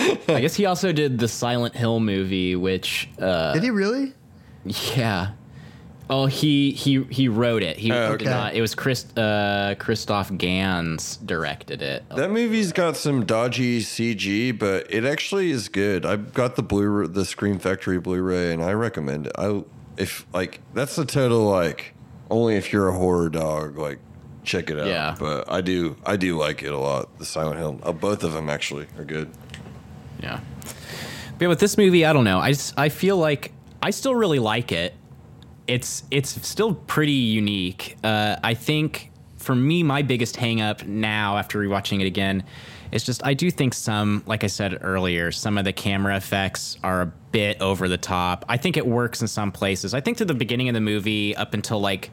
[0.28, 4.14] I guess he also did the Silent Hill movie, which, uh, Did he really?
[4.64, 5.32] yeah.
[6.12, 7.76] Oh, he he he wrote it.
[7.76, 8.30] He Oh, did okay.
[8.36, 8.54] not.
[8.54, 12.02] It was Chris uh, Christoph Gans directed it.
[12.16, 16.04] that movie's got some dodgy CG, but it actually is good.
[16.04, 19.32] I've got the Blu the Scream Factory Blu-ray, and I recommend it.
[19.38, 19.62] I
[19.96, 21.94] if like that's the total like
[22.28, 24.00] only if you're a horror dog like
[24.42, 24.88] check it out.
[24.88, 25.14] Yeah.
[25.16, 27.20] But I do I do like it a lot.
[27.20, 29.30] The Silent Hill, uh, both of them actually are good.
[30.22, 30.40] Yeah.
[31.38, 32.38] But with this movie, I don't know.
[32.38, 33.52] I I feel like
[33.82, 34.94] I still really like it.
[35.66, 37.96] It's it's still pretty unique.
[38.04, 42.44] Uh, I think for me, my biggest hang up now after rewatching it again
[42.92, 46.76] is just I do think some, like I said earlier, some of the camera effects
[46.82, 48.44] are a bit over the top.
[48.48, 49.94] I think it works in some places.
[49.94, 52.10] I think to the beginning of the movie up until like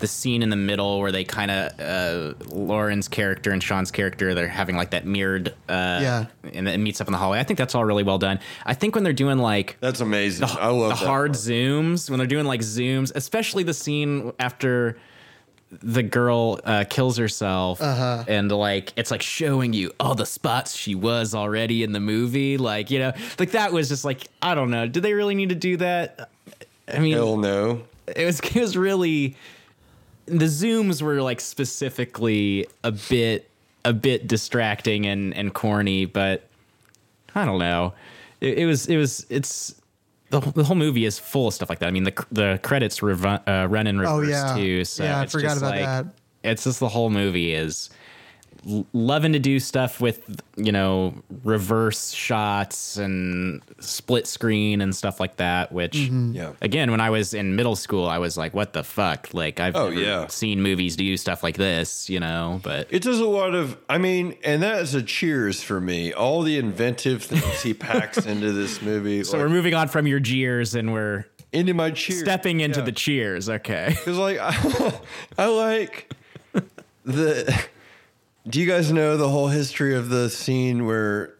[0.00, 4.34] the scene in the middle where they kind of uh, Lauren's character and Sean's character
[4.34, 6.26] they're having like that mirrored uh, Yeah.
[6.52, 7.38] and it meets up in the hallway.
[7.38, 8.40] I think that's all really well done.
[8.66, 10.48] I think when they're doing like That's amazing.
[10.48, 11.38] I love the that hard part.
[11.38, 14.98] zooms, when they're doing like zooms, especially the scene after
[15.82, 18.24] the girl uh, kills herself, Uh-huh.
[18.28, 22.58] and like it's like showing you all the spots she was already in the movie.
[22.58, 24.86] Like you know, like that was just like I don't know.
[24.86, 26.30] Did they really need to do that?
[26.92, 27.82] I mean, Hell no.
[28.06, 29.34] it was it was really
[30.26, 33.48] the zooms were like specifically a bit
[33.84, 36.48] a bit distracting and and corny but
[37.34, 37.92] i don't know
[38.40, 39.74] it, it was it was it's
[40.30, 43.02] the, the whole movie is full of stuff like that i mean the the credits
[43.02, 44.54] rev- uh, run in reverse Oh, yeah.
[44.56, 46.06] too so Yeah, I forgot just about like that.
[46.42, 47.90] it's just the whole movie is
[48.92, 55.36] loving to do stuff with you know reverse shots and split screen and stuff like
[55.36, 56.32] that which Mm-hmm.
[56.32, 56.52] Yeah.
[56.62, 59.76] again when i was in middle school i was like what the fuck like i've
[59.76, 60.26] Oh, never yeah.
[60.28, 63.98] seen movies do stuff like this you know but It does a lot of, I
[63.98, 66.12] mean, and that is a cheers for me.
[66.12, 69.24] All the inventive things he packs into this movie.
[69.24, 72.20] so like, we're moving on from your jeers and we're into my cheers.
[72.20, 72.84] stepping into Yeah.
[72.86, 75.00] the cheers okay Because like I,
[75.38, 76.12] I like
[77.04, 77.66] the.
[78.46, 81.34] Do you guys know the whole history of the scene where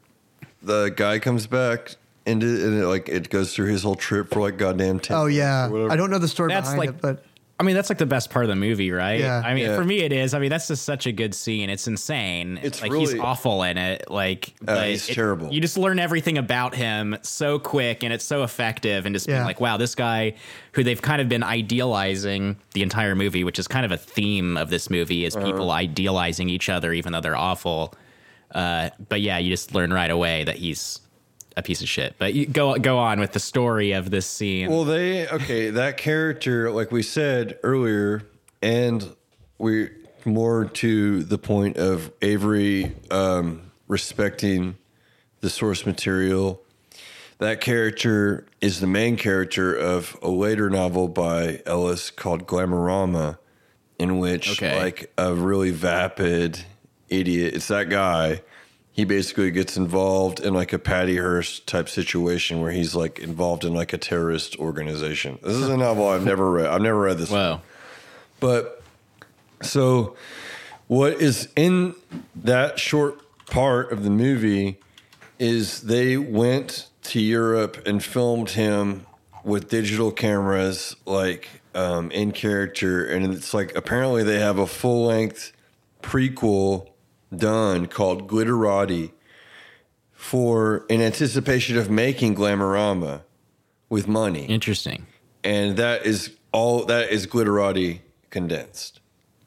[0.62, 4.40] the guy comes back into and it, like it goes through his whole trip for
[4.40, 5.16] like goddamn ten.
[5.16, 5.92] Oh yeah, or whatever?
[5.92, 7.24] I don't know the story That's behind like- it, but
[7.58, 9.20] I mean, that's like the best part of the movie, right?
[9.20, 9.40] Yeah.
[9.44, 9.76] I mean, Yeah.
[9.76, 10.34] for me, it is.
[10.34, 11.70] I mean, that's just such a good scene.
[11.70, 12.58] It's insane.
[12.62, 14.10] It's like he's awful in it.
[14.10, 15.52] Like, but he's it- terrible.
[15.52, 19.44] You just learn everything about him so quick, and it's so effective, and just being
[19.44, 20.34] like, wow, this guy
[20.72, 24.56] who they've kind of been idealizing the entire movie, which is kind of a theme
[24.56, 27.94] of this movie, is people idealizing each other, even though they're awful.
[28.52, 31.00] Uh, but yeah, you just learn right away that he's
[31.56, 32.14] a piece of shit.
[32.18, 34.70] But you go go on with the story of this scene.
[34.70, 35.70] Well, they okay.
[35.70, 38.22] That character, like we said earlier,
[38.62, 39.14] and
[39.58, 39.90] we
[40.24, 44.76] more to the point of Avary um, respecting
[45.40, 46.60] the source material.
[47.38, 53.38] That character is the main character of a later novel by Ellis called Glamorama,
[53.98, 54.78] in which Okay.
[54.78, 56.64] like a really vapid
[57.08, 57.54] idiot.
[57.54, 58.40] It's that guy.
[58.94, 63.64] He basically gets involved in like a Patty Hearst type situation where he's like involved
[63.64, 65.38] in like a terrorist organization.
[65.42, 66.66] This is a novel I've never read.
[66.66, 67.28] I've never read this.
[67.28, 67.40] one.
[68.38, 68.82] But
[69.62, 70.14] so
[70.86, 71.96] what is in
[72.36, 74.78] that short part of the movie
[75.40, 79.06] is they went to Europe and filmed him
[79.42, 85.06] with digital cameras like um, in character and it's like apparently they have a full
[85.06, 85.52] length
[86.02, 86.88] prequel
[87.38, 89.12] done called Glitterati
[90.12, 93.22] for in anticipation of making Glamorama
[93.88, 95.06] with money Interesting.
[95.42, 99.00] and that is all that is glitterati condensed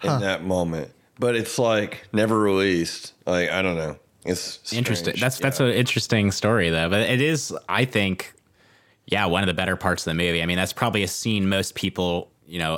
[0.04, 5.06] in that moment but it's like never released like i don't know it's Interesting.
[5.16, 5.22] strange.
[5.22, 5.68] That's that's Yeah.
[5.68, 6.90] an interesting story though.
[6.90, 8.34] But it is, I think,
[9.06, 10.44] yeah, one of the better parts of the movie.
[10.44, 12.78] I mean, that's probably a scene most people, you know,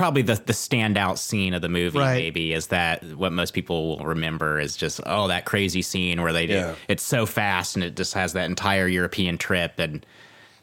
[0.00, 1.98] probably the the standout scene of the movie.
[1.98, 2.14] Right.
[2.14, 6.32] Maybe is that what most people will remember is just oh that crazy scene where
[6.32, 10.06] they do it's so fast and it just has that entire European trip and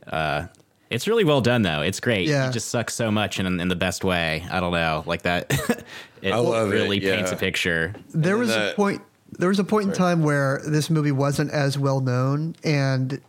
[0.07, 0.47] uh,
[0.89, 1.81] it's really well done though.
[1.81, 2.27] It's great.
[2.27, 2.49] Yeah.
[2.49, 4.43] It just sucks so much in in the best way.
[4.49, 5.51] I don't know like that.
[6.23, 7.93] it I love it, really paints a picture.
[8.15, 9.03] there then was a point
[9.37, 13.21] there was a point in time where this movie wasn't as well known and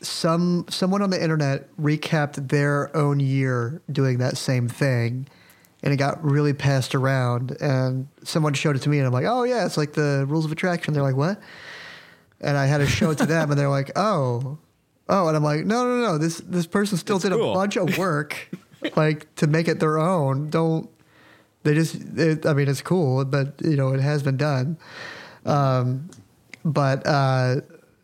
[0.00, 5.26] some someone on the internet recapped their own year doing that same thing
[5.82, 9.26] and it got really passed around and someone showed it to me and I'm like,
[9.26, 11.40] "Oh yeah, it's like the rules of attraction." They're like, "What?"
[12.40, 14.58] And I had to show it to them and they're like, "Oh."
[15.08, 16.18] Oh, and I'm like, "No, no, no.
[16.18, 17.52] This this person still It's did cool.
[17.52, 18.48] a bunch of work
[18.96, 20.50] like to make it their own.
[20.50, 20.90] Don't
[21.62, 24.78] they just it, i mean it's cool but you know it has been done
[25.44, 26.08] um,
[26.64, 27.56] but uh,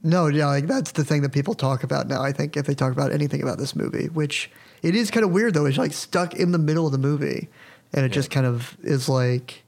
[0.03, 2.75] no yeah like that's the thing that people talk about now i think if they
[2.75, 4.51] talk about anything about this movie which
[4.83, 7.49] it is kind of weird though it's like stuck in the middle of the movie
[7.93, 9.63] and it just kind of is like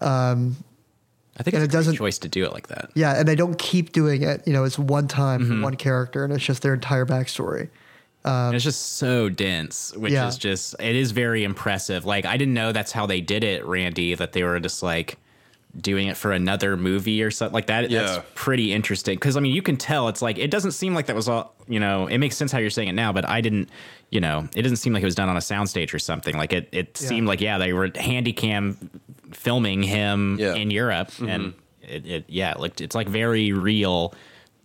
[0.00, 2.90] I think And it's it a doesn't- choice to do it like that.
[2.94, 5.62] yeah and they don't keep doing it you know it's one time Mm-hmm.
[5.62, 7.68] one character and it's just their entire backstory
[8.24, 10.28] And it's just so dense, which Yeah.
[10.28, 12.04] is just it is very impressive.
[12.04, 14.14] Like I didn't know that's how they did it, Randy.
[14.14, 15.16] That they were just like
[15.76, 17.90] doing it for another movie or something like that.
[17.90, 18.02] Yeah.
[18.02, 21.06] That's pretty interesting because I mean you can tell it's like it doesn't seem like
[21.06, 22.06] that was all you know.
[22.06, 23.68] It makes sense how you're saying it now, but I didn't.
[24.10, 26.36] You know, it doesn't seem like it was done on a soundstage or something.
[26.36, 27.08] Like it, it Yeah.
[27.08, 28.90] seemed like yeah, they were handy cam
[29.32, 30.54] filming him Yeah.
[30.54, 31.28] in Europe, mm-hmm.
[31.28, 34.14] and it, it yeah, it looked it's like very real,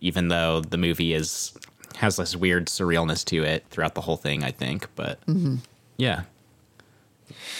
[0.00, 1.56] even though the movie is
[1.96, 4.42] has this weird surrealness to it throughout the whole thing.
[4.42, 5.56] I think, but mm-hmm.
[5.96, 6.22] yeah,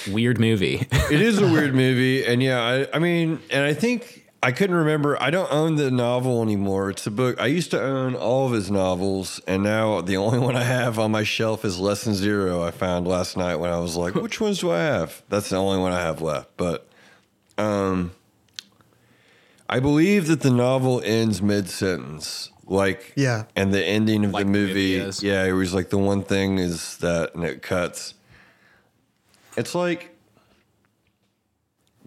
[0.08, 0.86] weird movie.
[0.92, 4.76] it is a weird movie, and yeah, I, I mean, and I think I couldn't
[4.76, 5.20] remember.
[5.20, 6.90] I don't own the novel anymore.
[6.90, 7.40] It's a book.
[7.40, 10.98] I used to own all of his novels, and now the only one I have
[10.98, 12.62] on my shelf is Less Than Zero.
[12.62, 15.22] I found last night when I was like, which ones do I have?
[15.28, 16.56] That's the only one I have left.
[16.56, 16.86] But,
[17.58, 18.12] um,
[19.68, 22.50] I believe that the novel ends mid sentence.
[22.68, 23.44] Like Yeah.
[23.54, 26.22] and the ending of Like the the movie movie, yeah, it was like the one
[26.24, 28.14] thing is that, and it cuts.
[29.56, 30.16] It's like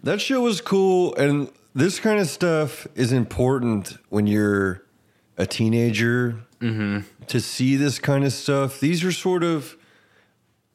[0.02, 4.82] that show was cool, and this kind of stuff is important when you're
[5.36, 7.00] a teenager mm-hmm.
[7.26, 8.80] to see this kind of stuff.
[8.80, 9.76] These are sort of,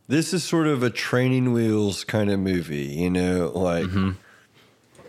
[0.08, 4.12] this is sort of a training wheels kind of movie, you know, like mm-hmm.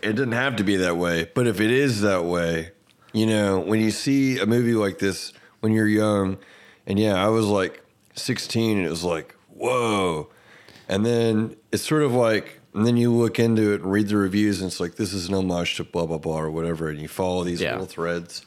[0.01, 2.71] it doesn't have to be that way, but if it is that way,
[3.13, 6.37] you know, when you see a movie like this when you're young,
[6.85, 7.83] and yeah, I was like
[8.15, 10.29] 16, and it was like, whoa.
[10.89, 14.15] And then it's sort of like, and then you look into it and read the
[14.17, 16.89] reviews, and it's like, this is an homage to blah, blah, blah, or whatever.
[16.89, 17.71] And you follow these Yeah.
[17.73, 18.45] little threads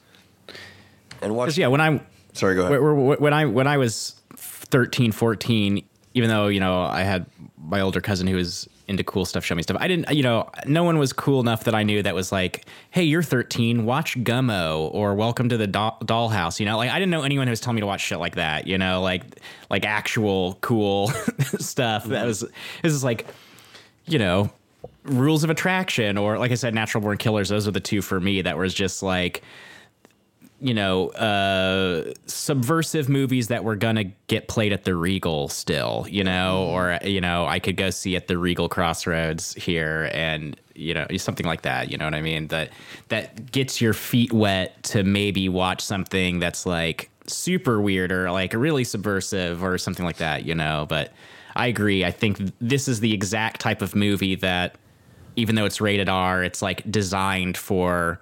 [1.21, 1.59] and watch.
[1.59, 2.01] yeah, when I'm.
[2.33, 3.21] Sorry, go ahead.
[3.21, 7.27] when I when I was 13, 14, even though you know I had
[7.59, 9.77] my older cousin who was into cool stuff, show me stuff.
[9.81, 12.67] I didn't, you know, no one was cool enough that I knew that was like,
[12.91, 16.61] hey, you're 13, watch Gummo or Welcome to the Doll- Dollhouse.
[16.61, 18.35] You know, like I didn't know anyone who was telling me to watch shit like
[18.35, 18.67] that.
[18.67, 19.23] You know, like
[19.71, 21.09] like actual cool
[21.59, 22.05] stuff.
[22.07, 23.27] That was this is like,
[24.07, 24.51] you know.
[25.05, 27.49] Rules of Attraction, or like I said, Natural Born Killers.
[27.49, 29.43] Those are the two for me that was just like,
[30.61, 36.23] you know, uh, subversive movies that were gonna get played at the Regal still, you
[36.23, 40.95] know, or you know, I could go see at the Regal Crossroads here, and you
[40.95, 41.91] know, something like that.
[41.91, 42.49] You know what I mean?
[42.49, 42.71] That
[43.09, 48.53] that gets your feet wet to maybe watch something that's like super weird or like
[48.53, 50.45] really subversive or something like that.
[50.45, 51.13] You know, but
[51.57, 52.05] I agree.
[52.05, 54.77] I think this is the exact type of movie that,
[55.37, 58.21] even though it's rated R, it's like designed for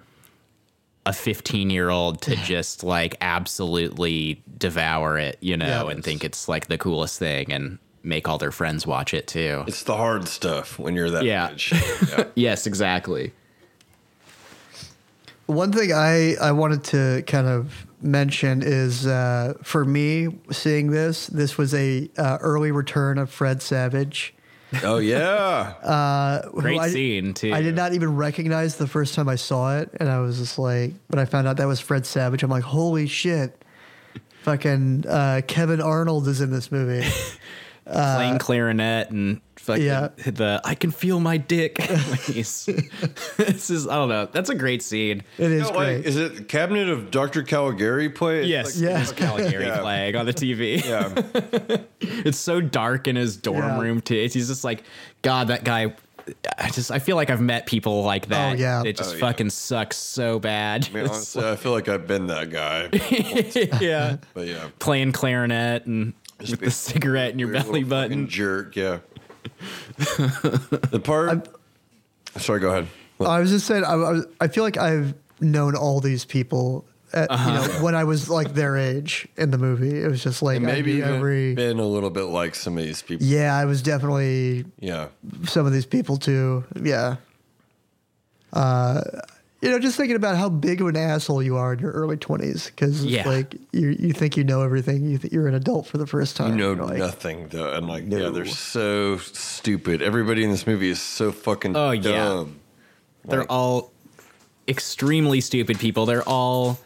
[1.05, 6.23] a 15 year old to just like absolutely devour it, you know, Yeah, and think
[6.23, 9.63] it's like the coolest thing and make all their friends watch it too.
[9.67, 11.51] It's the hard stuff when you're that Yeah.
[11.51, 11.73] age.
[12.09, 12.23] Yeah.
[12.35, 13.33] Yes, exactly.
[15.47, 21.27] One thing I, I wanted to kind of mention is uh, for me seeing this,
[21.27, 24.33] this was a uh, early return of Fred Savage.
[24.83, 26.41] Oh yeah.
[26.51, 27.53] who Great I, scene too.
[27.53, 30.59] I did not even recognize the first time I saw it, and I was just
[30.59, 33.63] like, when I found out that was Fred Savage, I'm like, holy shit,
[34.43, 37.07] fucking uh, Kevin Arnold is in this movie.
[37.85, 40.09] playing clarinet and fucking yeah.
[40.25, 41.77] the I can feel my dick.
[43.37, 44.25] This is I don't know.
[44.31, 45.23] That's a great scene.
[45.37, 45.97] It is No, great.
[45.97, 47.43] like, is it Cabinet of Dr.
[47.43, 48.39] Caligari play?
[48.39, 49.79] It's Yes, like- yes, Caligari Yeah.
[49.81, 50.83] flag on the TV.
[51.69, 51.77] yeah.
[51.99, 53.79] It's so dark in his dorm Yeah.
[53.79, 54.27] room too.
[54.31, 54.83] He's just like,
[55.21, 55.93] God, that guy.
[56.59, 58.53] I just I feel like I've met people like oh, that.
[58.53, 58.83] Oh, yeah.
[58.85, 59.19] it just Oh, yeah.
[59.19, 60.87] fucking sucks so bad.
[60.91, 62.89] I mean, honestly, I feel like I've been that guy.
[63.81, 64.67] yeah, But yeah.
[64.77, 68.27] playing clarinet and with the cigarette in your belly button.
[68.27, 68.99] Jerk, yeah.
[69.97, 71.47] the part.
[72.37, 72.87] sorry, go ahead.
[73.19, 76.85] I was just saying, I, I, feel like I've known all these people.
[77.11, 80.41] At, You know, when I was like their age in the movie, it was just
[80.41, 81.55] like And maybe every.
[81.55, 83.25] been a little bit like some of these people.
[83.25, 85.07] Yeah, I was definitely Yeah.
[85.45, 86.63] some of these people too.
[86.81, 87.17] Yeah.
[88.53, 89.01] Uh,
[89.61, 92.15] you know, just thinking about how big of an asshole you are in your early
[92.17, 93.27] twenties, because Yeah.
[93.27, 95.05] like you you think you know everything.
[95.05, 96.57] You think you're an adult for the first time.
[96.57, 100.01] You know like, nothing though, and like yeah, they're so stupid.
[100.01, 102.01] Everybody in this movie is so fucking Oh, yeah.
[102.01, 102.59] dumb.
[103.25, 103.91] They're all
[104.67, 106.05] extremely stupid people.
[106.05, 106.79] They're all,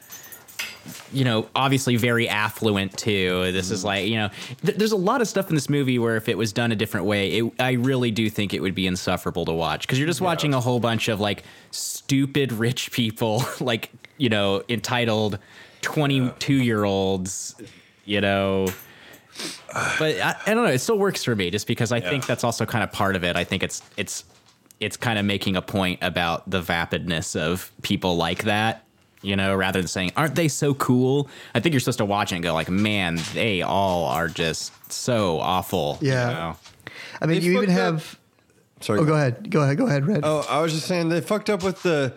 [1.11, 3.51] you know, obviously very affluent too.
[3.51, 3.86] This is mm.
[3.86, 4.29] like, you know,
[4.65, 6.75] th- there's a lot of stuff in this movie where if it was done a
[6.75, 10.07] different way, it, I really do think it would be insufferable to watch because you're
[10.07, 15.39] just watching a whole bunch of like stupid rich people, like, you know, entitled
[15.81, 17.55] 22 year olds,
[18.05, 18.67] you know.
[19.97, 20.71] But I, I don't know.
[20.71, 23.23] It still works for me just because I think that's also kind of part of
[23.23, 23.36] it.
[23.36, 24.25] I think it's it's
[24.79, 28.86] it's kind of making a point about the vapidness of people like that,
[29.24, 32.32] you know, rather than saying, "Aren't they so cool?" I think you're supposed to watch
[32.32, 36.30] it and go, "Like, man, they all are just so awful." you Yeah.
[36.30, 36.55] know?
[37.21, 38.19] I mean, They you even up- have.
[38.82, 38.99] Sorry.
[38.99, 39.49] Oh, go ahead.
[39.49, 39.78] Go ahead.
[39.78, 40.21] Go ahead, Red.
[40.24, 42.13] Oh, I was just saying they fucked up with the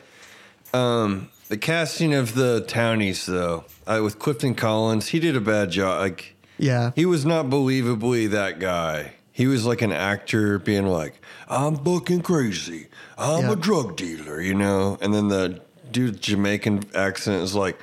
[0.75, 3.65] um the casting of the townies though.
[3.87, 6.01] Uh, with Clifton Collins, he did a bad job.
[6.01, 6.91] Like yeah.
[6.97, 9.13] he was not believably that guy.
[9.31, 12.89] He was like an actor being like, "I'm fucking crazy.
[13.19, 13.53] I'm Yeah.
[13.53, 14.99] a drug dealer," you know.
[15.01, 15.61] And then the
[15.97, 17.79] dude Jamaican accent is like,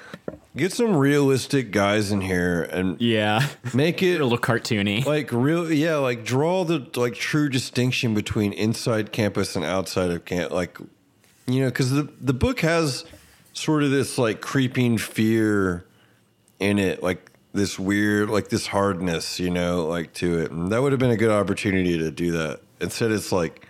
[0.56, 3.48] "Get some realistic guys in here and Yeah.
[3.74, 5.04] make it a little cartoony.
[5.04, 10.26] like real yeah like draw the like true distinction between inside campus and outside of
[10.26, 10.78] camp like
[11.48, 13.04] you know because the the book has
[13.54, 15.84] sort of this like creeping fear
[16.60, 20.84] in it like this weird like this hardness you know like to it and that
[20.84, 23.68] would have been a good opportunity to do that instead it's like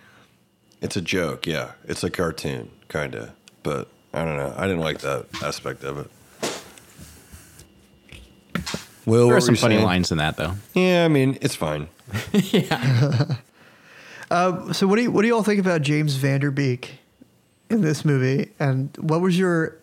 [0.82, 3.30] it's a joke yeah it's a cartoon kind of
[3.62, 6.10] but i don't know i didn't like that aspect of it
[9.06, 9.84] Will, there are some funny saying?
[9.84, 10.54] lines in that, though.
[10.72, 11.88] Yeah, I mean, it's fine.
[12.32, 13.36] Yeah.
[14.72, 16.94] So what do you what do you all think about James Van Der Beek
[17.68, 18.50] in this movie?
[18.58, 19.76] And what was your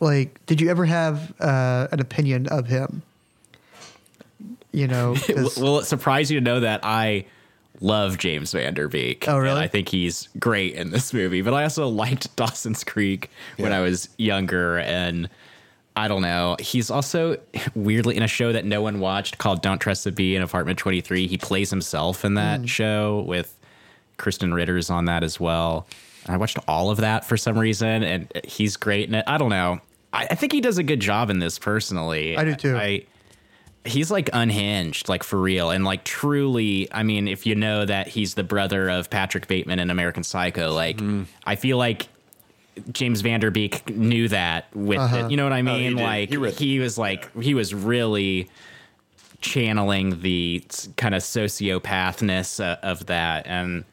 [0.00, 0.44] like?
[0.46, 3.02] Did you ever have uh, an opinion of him?
[4.72, 7.26] You know, 'cause- Will it surprise you to know that I
[7.80, 9.26] love James Van Der Beek?
[9.28, 9.60] Oh, and really?
[9.60, 13.80] I think he's great in this movie, but I also liked Dawson's Creek when I
[13.80, 15.28] was younger, and
[15.96, 16.56] I don't know.
[16.58, 17.38] He's also
[17.74, 20.78] weirdly in a show that no one watched called Don't Trust the Bee in Apartment
[20.78, 21.26] 23.
[21.26, 22.66] He plays himself in that hmm.
[22.66, 23.54] show with
[24.18, 25.86] Krysten Ritter's on that as well.
[26.26, 29.24] I watched all of that for some reason, and he's great in it.
[29.26, 29.80] I don't know.
[30.12, 32.36] I, I think he does a good job in this personally.
[32.36, 32.76] I do too.
[32.76, 33.04] I,
[33.84, 36.88] he's like unhinged, like for real, and like truly.
[36.92, 40.72] I mean, if you know that he's the brother of Patrick Bateman in American Psycho,
[40.72, 41.24] like Mm-hmm.
[41.44, 42.08] I feel like
[42.92, 45.30] James Van Der Beek knew that with it.
[45.30, 45.98] You know what I mean?
[45.98, 46.04] Uh-huh.
[46.04, 46.38] Oh, did.
[46.40, 48.48] like He he, was like he was really
[49.40, 50.64] channeling the
[50.96, 53.84] kind of sociopathness uh, of that and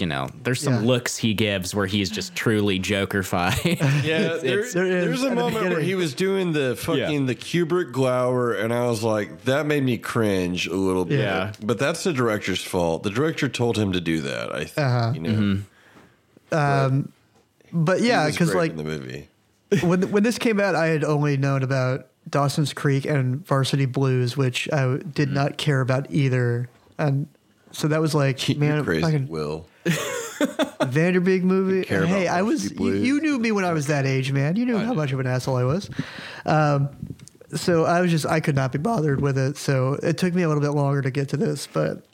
[0.00, 0.80] you know there's some Yeah.
[0.80, 3.64] looks he gives where he's just truly jokerfied
[4.04, 7.26] Yeah, there, there is there's a at the moment where he was doing the fucking
[7.26, 11.20] the Kubrick glower, and I was like, that made me cringe a little bit.
[11.20, 11.52] Yeah.
[11.62, 13.04] but that's the director's fault.
[13.04, 14.52] The director told him to do that.
[14.52, 15.12] I think Uh-huh.
[15.14, 15.62] you know.
[16.52, 17.12] Um
[17.72, 19.28] but yeah, because like in the movie.
[19.82, 24.36] when when this came out, I had only known about Dawson's Creek and Varsity Blues,
[24.36, 26.68] which I did not care about either,
[26.98, 27.26] and
[27.74, 29.66] so that was like, man, crazy, fucking Will.
[29.84, 31.84] Van Der Beek movie.
[31.84, 34.56] care hey, about I was you, you knew me when I was that age, man.
[34.56, 35.90] You knew how much of an asshole I was.
[36.46, 36.88] Um,
[37.54, 39.56] so I was just I could not be bothered with it.
[39.56, 42.04] So it took me a little bit longer to get to this, but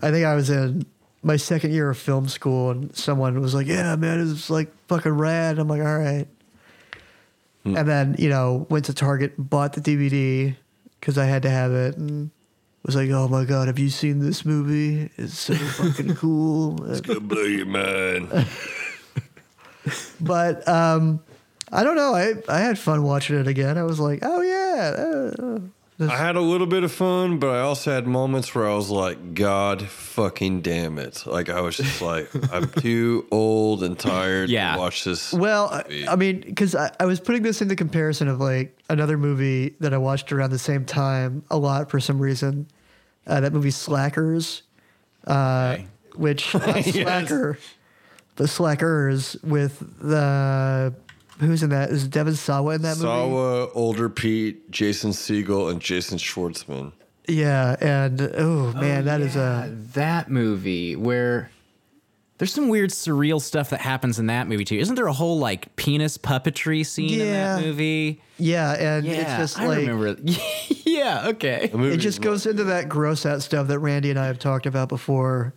[0.00, 0.86] I think I was in
[1.22, 5.12] my second year of film school, and someone was like, "Yeah, man, it's like fucking
[5.12, 6.26] rad." I'm like, "All right."
[7.64, 7.76] Hmm.
[7.76, 10.56] And then you know went to Target, bought the DVD
[10.98, 12.30] because I had to have it, and
[12.84, 15.10] was like, "Oh my god, have you seen this movie?
[15.16, 18.28] It's so fucking cool." It's gonna blow your mind.
[20.20, 21.20] but um,
[21.70, 22.14] I don't know.
[22.14, 23.78] I I had fun watching it again.
[23.78, 25.58] I was like, oh yeah, uh, uh,
[26.10, 28.90] I had a little bit of fun, but I also had moments where I was
[28.90, 31.24] like, God fucking damn it.
[31.26, 34.74] Like, I was just like, I'm too old and tired Yeah.
[34.74, 35.32] to watch this.
[35.32, 39.16] Well, I, I mean, because I, I was putting this into comparison of like another
[39.18, 42.66] movie that I watched around the same time a lot for some reason.
[43.26, 44.62] Uh, that movie Slackers,
[45.26, 45.86] uh, Okay.
[46.16, 47.58] which not Slacker,
[48.36, 50.92] the Slackers with the
[51.40, 51.90] who's in that?
[51.90, 53.00] Is Devon Sawa in that movie?
[53.08, 56.92] Sawa, Older Pete, Jason Segel, and Jason Schwartzman.
[57.28, 61.50] Yeah, and oh, oh man, that is Yeah, a that movie where
[62.38, 64.76] there's some weird surreal stuff that happens in that movie too.
[64.76, 67.56] Isn't there a whole like penis puppetry scene in Yeah.
[67.56, 68.20] that movie?
[68.38, 70.16] yeah, and Yeah, it's just I like remember.
[70.84, 71.68] yeah, okay.
[71.70, 74.40] The movie it just goes into that gross out stuff that Randy and I have
[74.40, 75.54] talked about before.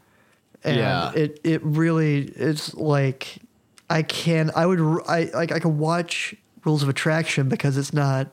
[0.64, 1.12] And Yeah.
[1.16, 3.40] it it really it's like
[3.90, 8.28] I can I would I like I can watch Rules of Attraction because it's not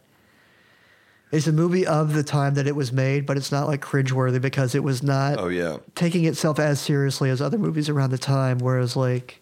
[1.30, 4.40] it's a movie of the time that it was made, but it's not like cringeworthy
[4.40, 5.78] because it was not Oh yeah.
[5.94, 8.58] taking itself as seriously as other movies around the time.
[8.58, 9.40] Whereas, like,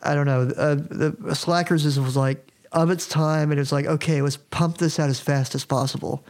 [0.00, 3.72] I don't know, uh, the Slackers is, was like of its time, and it was
[3.72, 6.24] like, okay, let's pump this out as fast as possible,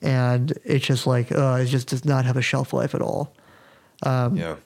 [0.00, 3.32] and it's just like, uh, it just does not have a shelf life at all.
[4.04, 4.56] yeah.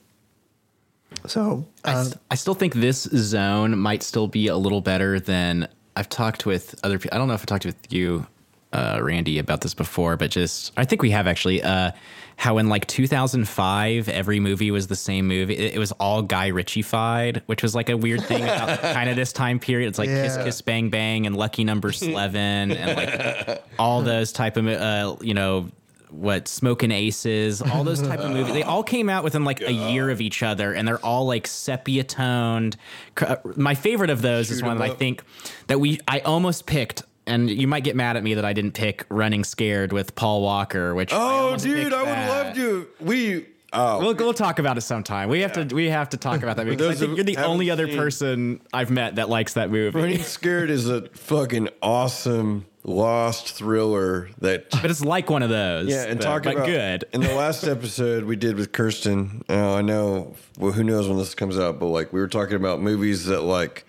[1.27, 5.21] So, I, uh, st- I still think this zone might still be a little better
[5.21, 7.15] than I've talked with other people.
[7.15, 8.27] I don't know if I talked with you,
[8.73, 11.63] uh, Randy, about this before, but just I think we have actually.
[11.63, 11.93] Uh,
[12.39, 15.57] how in like 2005 every movie was the same movie.
[15.57, 19.17] It, it was all Guy Ritchie-fied, which was like a weird thing about kind of
[19.17, 19.89] this time period.
[19.89, 24.57] It's like Kiss Kiss Bang Bang and Lucky Number Slevin and like all those type
[24.59, 25.71] of uh, you know
[26.11, 29.73] what smoking aces all those type of movies they all came out within like a
[29.73, 32.77] year of each other and they're all like sepia toned
[33.21, 35.23] uh, my favorite of those is one that i think
[35.67, 38.73] that we i almost picked and you might get mad at me that i didn't
[38.73, 42.89] pick running scared with paul walker which Oh, almost dude, I would love to.
[43.01, 43.47] We.
[43.73, 45.29] Oh, We'll, we'll talk about it sometime.
[45.29, 46.87] We have to we have to talk about that movie.
[46.89, 49.99] I think you're the only other person I've met that likes that movie.
[49.99, 55.89] Running Scared is a fucking awesome lost thriller that But it's like one of those.
[55.89, 57.05] Yeah, and but- talk but about good.
[57.13, 60.35] In the last episode we did with Kirsten, uh, I know.
[60.59, 61.79] Well, who knows when this comes out?
[61.79, 63.85] But like we were talking about movies that like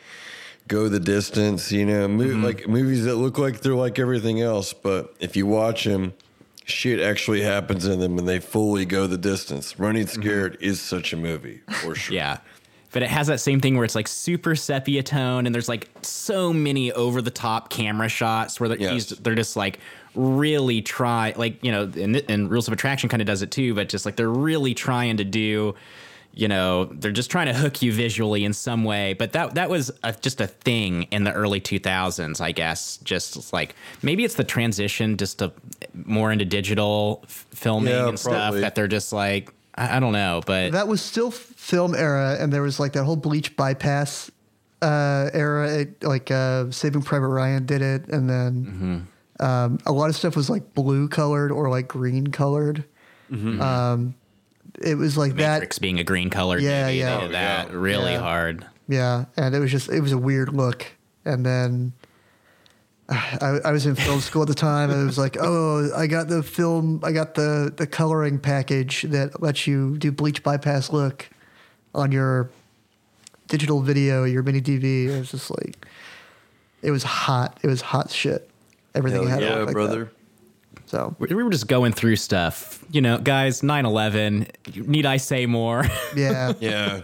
[0.68, 1.72] go the distance.
[1.72, 2.44] You know, mo- Mm-hmm.
[2.44, 6.14] like movies that look like they're like everything else, but if you watch them,
[6.66, 9.80] shit actually happens in them, and they fully go the distance.
[9.80, 12.14] Running Scared is such a movie for sure.
[12.14, 12.14] Mm-hmm.
[12.16, 12.38] Yeah.
[12.98, 15.88] But it has that same thing where it's like super sepia tone, and there's like
[16.02, 18.92] so many over the top camera shots where they're, Yes.
[18.92, 19.78] he's- they're just like
[20.16, 23.76] really try, like, you know, and, and Rules of Attraction kind of does it too,
[23.76, 25.76] but just like they're really trying to do,
[26.34, 29.14] you know, they're just trying to hook you visually in some way.
[29.14, 32.98] But that that was a, just a thing in the early 2000s, I guess.
[33.04, 35.52] Just like maybe it's the transition just to
[35.84, 40.00] eh, more into digital f- filming Yeah, and stuff that they're just like, I, I
[40.00, 40.72] don't know, but.
[40.72, 44.32] that was still film era, and there was like that whole bleach bypass
[44.82, 45.70] uh, era.
[45.82, 49.08] It, like uh, Saving Private Ryan did it, and then
[49.40, 52.84] um, a lot of stuff was like blue colored or like green colored.
[53.32, 54.16] Um,
[54.82, 55.56] it was like that.
[55.60, 56.60] Matrix being a green color.
[56.60, 57.28] Yeah, movie, yeah.
[57.28, 57.76] That yeah.
[57.76, 58.20] really Yeah.
[58.20, 58.66] hard.
[58.88, 60.86] Yeah, and it was just it was a weird look.
[61.26, 61.92] And then
[63.10, 66.08] I, I was in film school at the time, and it was like, oh, I
[66.08, 70.92] got the film, I got the the coloring package that lets you do bleach bypass
[70.92, 71.30] look
[71.96, 72.50] on your
[73.48, 75.08] digital video, your mini DV.
[75.08, 75.88] It was just like,
[76.82, 77.60] it was hot.
[77.64, 78.50] It was hot shit.
[78.94, 80.04] Everything Hell had to yeah, look like brother.
[80.06, 80.12] That.
[80.88, 82.84] So We we were just going through stuff.
[82.92, 84.48] You know, guys, 9 11.
[84.76, 85.86] Need I say more?
[86.16, 87.02] yeah, Yeah.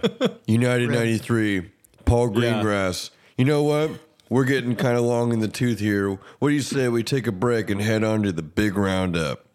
[0.47, 1.69] United 93,
[2.05, 3.09] Paul Greengrass.
[3.37, 3.91] You know what?
[4.33, 6.17] We're getting kind of long in the tooth here.
[6.39, 9.45] What do you say we take a break and head on to the big roundup?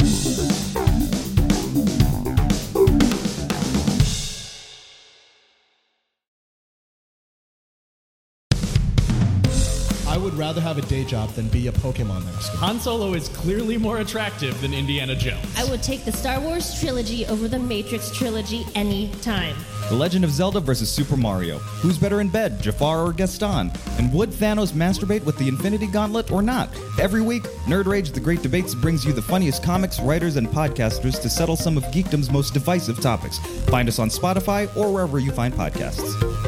[10.07, 12.57] I would rather have a day job than be a Pokemon master.
[12.59, 15.45] Han Solo is clearly more attractive than Indiana Jones.
[15.57, 19.57] I would take the Star Wars trilogy over the Matrix trilogy any time.
[19.89, 21.59] The Legend of Zelda versus Super Mario.
[21.59, 23.73] Who's better in bed, Jafar or Gaston?
[23.99, 26.69] And would Thanos masturbate with the Infinity Gauntlet or not?
[27.01, 31.23] Every week, Nerd Rage The Great Debates brings you the funniest comics, writers, and podcasters
[31.23, 33.39] to settle some of geekdom's most divisive topics.
[33.71, 36.48] Find us on Spotify or wherever you find podcasts.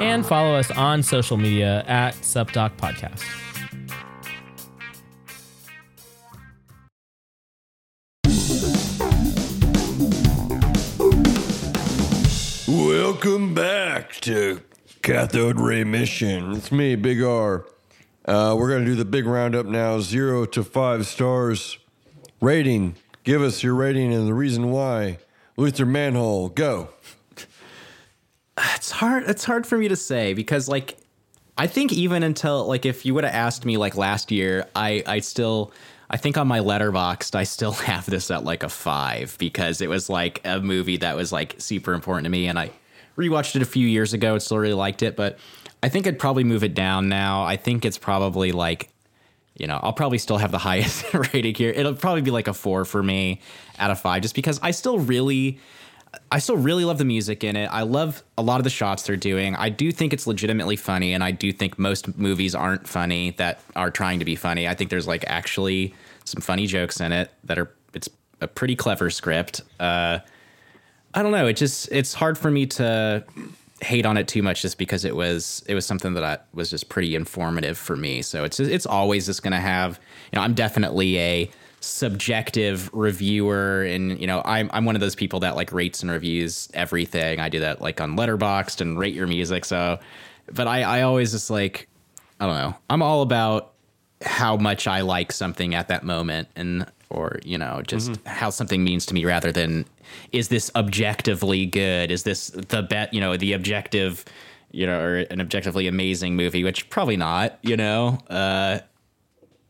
[0.00, 3.22] And follow us on social media at supdoc podcast.
[12.66, 14.60] Welcome back to
[15.02, 16.52] Cathode Ray Mission.
[16.52, 17.66] It's me, Big R.
[18.24, 21.78] Uh, we're going to do the big roundup now zero to five stars.
[22.40, 22.96] Rating.
[23.22, 25.18] Give us your rating and the reason why.
[25.56, 26.93] Luther Manhole, go.
[28.74, 29.24] It's hard.
[29.28, 30.96] It's hard for me to say because, like,
[31.56, 35.02] I think even until like if you would have asked me like last year, I
[35.06, 35.72] I still
[36.10, 39.88] I think on my letterboxd I still have this at like a five because it
[39.88, 42.70] was like a movie that was like super important to me, and I
[43.16, 45.38] rewatched it a few years ago and still really liked it, but
[45.82, 47.44] I think I'd probably move it down now.
[47.44, 48.90] I think it's probably like
[49.56, 51.70] you know, I'll probably still have the highest rating here.
[51.70, 53.40] It'll probably be like a four for me
[53.78, 55.60] out of five, just because I still really,
[56.30, 57.66] I still really love the music in it.
[57.66, 59.54] I love a lot of the shots they're doing.
[59.56, 63.60] I do think it's legitimately funny, and I do think most movies aren't funny that
[63.76, 64.68] are trying to be funny.
[64.68, 65.94] I think there's like actually
[66.24, 67.70] some funny jokes in it that are.
[67.94, 68.08] It's
[68.40, 69.62] a pretty clever script.
[69.78, 70.18] Uh,
[71.14, 71.46] I don't know.
[71.46, 73.24] It just it's hard for me to
[73.80, 76.70] hate on it too much just because it was it was something that I, was
[76.70, 78.22] just pretty informative for me.
[78.22, 80.00] So it's it's always just going to have
[80.32, 81.50] you know I'm definitely a
[81.84, 86.10] subjective reviewer and you know I'm I'm one of those people that like rates and
[86.10, 87.40] reviews everything.
[87.40, 89.64] I do that like on Letterboxd and rate your music.
[89.64, 89.98] So
[90.52, 91.88] but I I always just like
[92.40, 92.74] I don't know.
[92.90, 93.72] I'm all about
[94.22, 98.82] how much I like something at that moment and or you know just how something
[98.82, 99.84] means to me rather than
[100.32, 104.24] is this objectively good is this the bet you know the objective
[104.70, 108.78] you know or an objectively amazing movie which probably not you know uh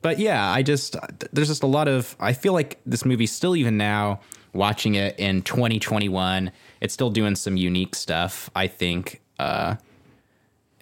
[0.05, 0.95] but yeah i just
[1.33, 4.21] there's just a lot of i feel like this movie still even now
[4.53, 9.75] watching it in 2021 it's still doing some unique stuff i think uh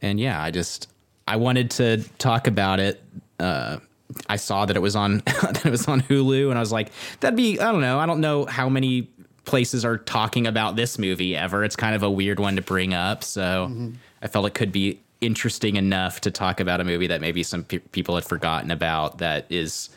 [0.02, 0.92] and yeah, I just
[1.26, 3.02] I wanted to talk about it.
[3.38, 3.78] Uh,
[4.28, 6.90] I saw that it was on that it was on Hulu, and I was like,
[7.20, 7.98] that'd be I don't know.
[7.98, 9.08] I don't know how many
[9.44, 11.64] places are talking about this movie ever.
[11.64, 15.00] It's kind of a weird one to bring up, so I felt it could be
[15.22, 19.18] interesting enough to talk about a movie that maybe some pe- people had forgotten about.
[19.18, 19.88] That is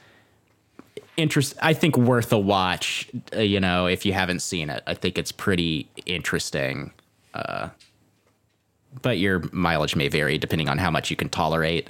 [1.17, 1.55] interest.
[1.61, 3.09] I think worth a watch.
[3.35, 6.91] Uh, you know, if you haven't seen it, I think it's pretty interesting
[9.01, 11.89] but your mileage may vary depending on how much you can tolerate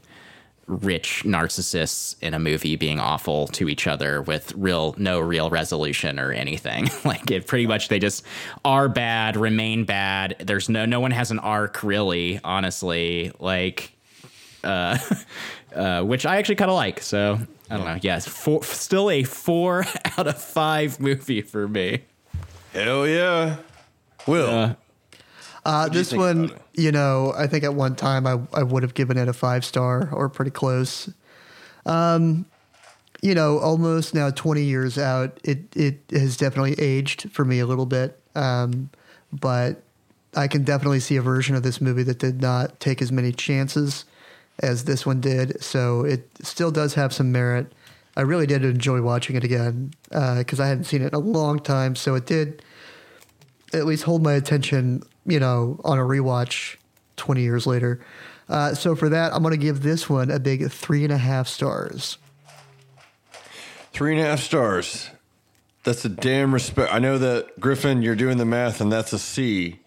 [0.68, 6.20] rich narcissists in a movie being awful to each other with real no real resolution
[6.20, 8.24] or anything like it pretty much they just
[8.64, 13.92] are bad remain bad there's no no one has an arc really honestly like
[14.64, 14.98] uh
[15.76, 17.38] uh which i actually kind of like so
[17.70, 19.86] i don't know yes four, still a four
[20.18, 22.02] out of five movie for me
[22.76, 23.56] Hell yeah.
[24.28, 24.50] Will.
[24.50, 24.76] Uh,
[25.66, 28.94] Uh, you this one, you know, I think at one time I, I would have
[28.94, 31.12] given it a five star or pretty close.
[31.86, 32.46] Um,
[33.22, 37.66] you know, almost now 20 years out, it, it has definitely aged for me a
[37.66, 38.20] little bit.
[38.36, 38.92] Um,
[39.34, 39.82] but
[40.36, 43.32] I can definitely see a version of this movie that did not take as many
[43.32, 44.06] chances
[44.60, 45.62] as this one did.
[45.64, 47.74] So it still does have some merit.
[48.18, 51.60] I really did enjoy watching it again because I hadn't seen it in a long
[51.60, 51.96] time.
[51.96, 52.62] So it did
[53.74, 56.78] at least hold my attention, you know, on a rewatch
[57.18, 58.00] 20 years later.
[58.48, 61.18] Uh, so for that, I'm going to give this one a big three and a
[61.18, 62.18] half stars.
[63.92, 65.10] Three and a half stars.
[65.84, 66.94] That's a damn respect.
[66.94, 69.80] I know that Griffin, you're doing the math, and that's a C.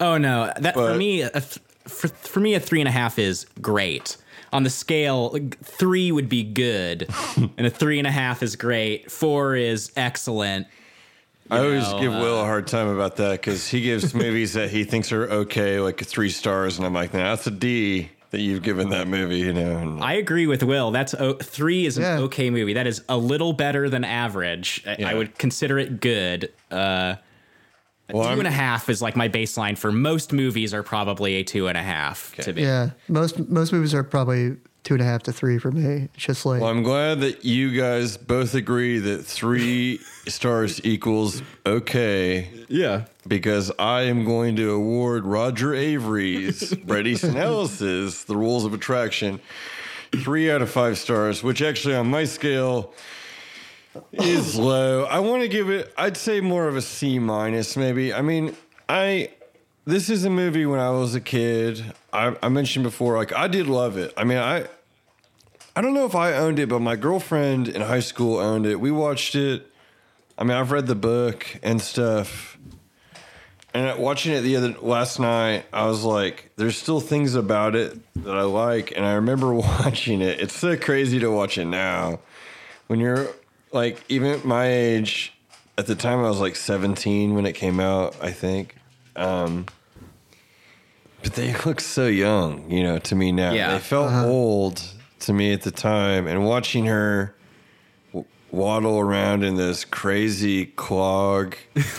[0.00, 3.18] Oh no, that for me, a th- for for me, a three and a half
[3.18, 4.16] is great.
[4.52, 7.08] On the scale, three would be good,
[7.56, 9.10] and a three and a half is great.
[9.10, 10.66] Four is excellent.
[11.50, 14.52] I always know, give Will uh, a hard time about that because he gives movies
[14.54, 18.10] that he thinks are okay, like three stars, and I'm like, nah, that's a D
[18.30, 19.78] that you've given that movie, you know.
[19.78, 20.90] And I agree with Will.
[20.90, 22.18] That's o- three is an Yeah.
[22.24, 22.74] okay movie.
[22.74, 24.82] That is a little better than average.
[24.86, 25.08] I- Yeah.
[25.08, 26.52] I would consider it good.
[26.70, 27.14] Uh,
[28.10, 30.82] a Well, two I'm- and a half is like my baseline for most movies are
[30.82, 32.62] probably a two and a half to me.
[32.62, 34.56] Yeah, most most movies are probably
[34.88, 36.08] two and a half to three for me.
[36.14, 41.42] It's just like well, I'm glad that you guys both agree that three stars equals
[41.66, 43.04] okay Yeah.
[43.26, 49.40] because I am going to award Roger Avary's Bret Easton The Rules of Attraction
[50.24, 52.94] three out of five stars, which actually on my scale
[54.10, 55.04] is low.
[55.04, 58.14] I want to give it, I'd say more of a C minus, maybe.
[58.14, 58.56] I mean,
[58.88, 59.32] I
[59.84, 61.82] this is a movie when I was a kid.
[62.10, 64.14] I, I mentioned before, like I did love it.
[64.16, 64.66] I mean, I
[65.78, 68.80] I don't know if I owned it, but my girlfriend in high school owned it.
[68.80, 69.64] We watched it.
[70.36, 72.58] I mean, I've read the book and stuff.
[73.72, 77.96] and watching it the other last night, I was like, "There's still things about it
[78.24, 80.40] that I like," and I remember watching it.
[80.40, 82.18] It's so crazy to watch it now.
[82.88, 83.28] When you're
[83.70, 85.32] like even at my age,
[85.76, 88.74] at the time I was like 17 when it came out, I think.
[89.14, 89.66] Um,
[91.22, 93.52] but they look so young, you know, to me now.
[93.52, 93.74] Yeah.
[93.74, 94.82] They felt old
[95.20, 97.34] to me at the time, and watching her
[98.12, 101.56] w- waddle around in this crazy clog,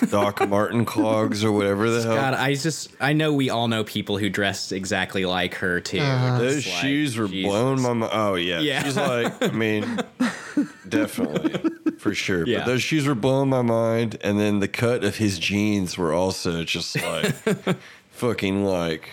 [0.10, 2.16] Doc Martin clogs or whatever the hell.
[2.16, 6.00] God, I just I know we all know people who dressed exactly like her too.
[6.00, 6.40] Uh-huh.
[6.40, 7.50] Those like, shoes were Jesus.
[7.52, 8.12] blowing my mind.
[8.14, 8.84] Oh yeah, Yeah.
[8.84, 10.00] she's like, I mean,
[10.88, 12.46] definitely for sure.
[12.48, 12.60] Yeah.
[12.60, 16.14] But those shoes were blowing my mind, and then the cut of his jeans were
[16.14, 17.34] also just like
[18.12, 19.10] fucking like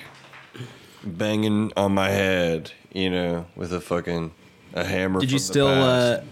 [1.07, 4.33] banging on my head, you know, with a fucking
[4.75, 5.21] a hammer.
[5.21, 5.69] Did you the still?
[5.69, 6.23] past.
[6.23, 6.25] Uh,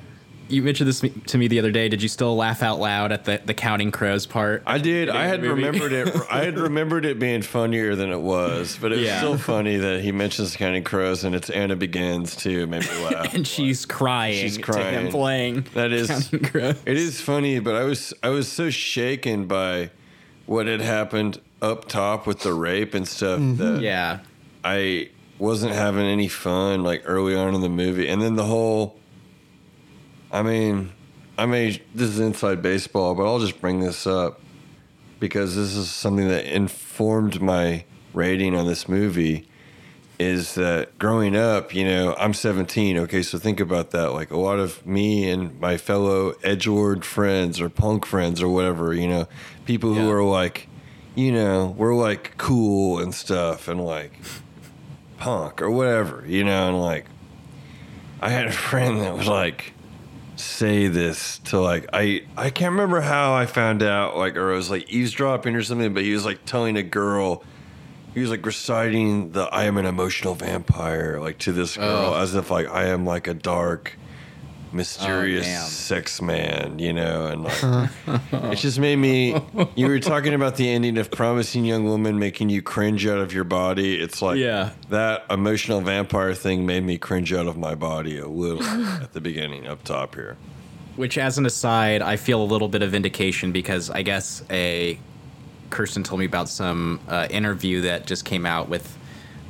[0.47, 1.89] you mentioned this to me the other day.
[1.89, 4.63] Did you still laugh out loud at the the counting crows part?
[4.67, 5.09] I did.
[5.09, 6.15] I had remembered it.
[6.31, 9.19] I had remembered it being funnier than it was, but it was Yeah.
[9.19, 12.67] still funny that he mentions Counting Crows and it's Anna Begins too.
[12.67, 13.33] Made me laugh.
[13.35, 15.07] and she's crying, She's to crying.
[15.07, 15.67] him playing.
[15.73, 16.77] That is Counting Crows.
[16.85, 19.89] It is funny, but I was I was so shaken by
[20.45, 24.19] what had happened up top with the rape and stuff that Yeah,
[24.65, 28.09] I wasn't having any fun like early on in the movie.
[28.09, 28.97] And then the whole
[30.33, 30.93] I mean,
[31.39, 34.41] I mean this is inside baseball, but I'll just bring this up
[35.21, 39.47] because this is something that informed my rating on this movie
[40.19, 42.99] is that growing up, you know, I'm 17.
[42.99, 44.13] Okay, so think about that.
[44.13, 48.95] Like a lot of me and my fellow edgelord friends or punk friends or whatever,
[48.95, 49.27] you know,
[49.67, 50.13] people who Yeah.
[50.13, 50.69] are like,
[51.17, 54.13] you know, we're like cool and stuff and like
[55.25, 57.07] punk or whatever, you know, and like
[58.21, 59.73] I had a friend that was like
[60.37, 64.57] say this to like I I can't remember how I found out like or it
[64.57, 67.43] was like eavesdropping or something, but he was like telling a girl
[68.13, 72.21] he was like reciting the I am an emotional vampire like to this girl oh.
[72.21, 73.97] as if like I am like a dark
[74.75, 75.67] mysterious damn.
[75.67, 77.91] sex man, you know, and like
[78.53, 79.41] it just made me
[79.77, 83.33] you were talking about the ending of promising young woman making you cringe out of
[83.33, 84.01] your body.
[84.01, 84.71] It's like Yeah.
[84.91, 89.21] that emotional vampire thing made me cringe out of my body a little at the
[89.21, 90.37] beginning up top here.
[90.97, 94.99] Which, as an aside, I feel a little bit of vindication because I guess a
[95.71, 98.97] Kirsten told me about some uh, interview that just came out with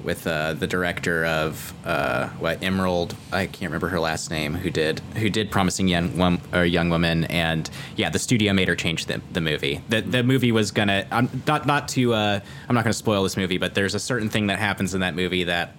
[0.04, 3.16] with uh, the director of uh, what Emerald.
[3.32, 4.54] I can't remember her last name.
[4.54, 7.24] Who did who did Promising Young Wom- or Young Woman?
[7.24, 9.80] And yeah, the studio made her change the, the movie.
[9.88, 11.06] The the movie was gonna.
[11.10, 12.14] I'm not not to.
[12.14, 15.00] Uh, I'm not gonna spoil this movie, but there's a certain thing that happens in
[15.00, 15.74] that movie that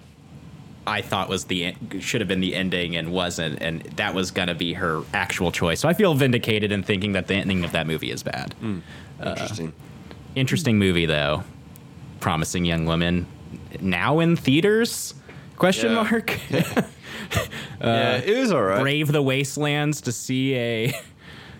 [0.86, 4.54] I thought was the should have been the ending and wasn't, and that was gonna
[4.54, 5.80] be her actual choice.
[5.80, 8.54] So I feel vindicated in thinking that the ending of that movie is bad.
[9.22, 9.72] Interesting.
[10.34, 11.42] Interesting movie though.
[12.20, 13.26] Promising Young Woman.
[13.82, 15.14] Now in theaters?
[15.56, 16.02] Question Yeah.
[16.02, 16.38] mark.
[17.78, 18.80] Uh, yeah, it was all right.
[18.80, 20.94] Brave the wastelands to see a,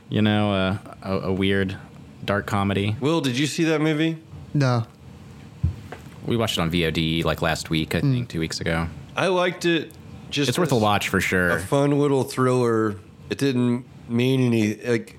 [0.08, 1.76] you know, a, a, a weird
[2.24, 2.96] dark comedy.
[3.00, 4.16] Will, did you see that movie?
[4.54, 4.86] No.
[6.24, 8.28] We watched it on VOD like last week, I think, mm.
[8.28, 8.88] two weeks ago.
[9.16, 9.92] I liked it.
[10.30, 11.50] Just It's worth a watch for sure.
[11.50, 12.96] A fun little thriller.
[13.28, 15.18] It didn't mean any like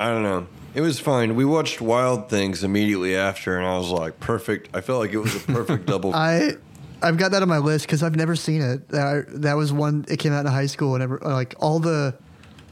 [0.00, 0.46] I don't know.
[0.78, 1.34] It was fine.
[1.34, 4.68] We watched Wild Things immediately after, and I was like, perfect.
[4.76, 6.14] I felt like it was a perfect double.
[6.14, 6.52] I
[7.02, 8.88] I've got that on my list because I've never seen it.
[8.90, 10.04] That that was one.
[10.06, 12.14] It came out in high school, and ever, like all the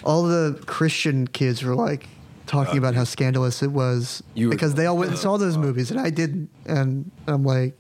[0.05, 2.07] all the Christian kids were like
[2.47, 5.91] talking about how scandalous it was were- because they all went and saw those movies,
[5.91, 6.49] and I didn't.
[6.65, 7.77] And I'm like,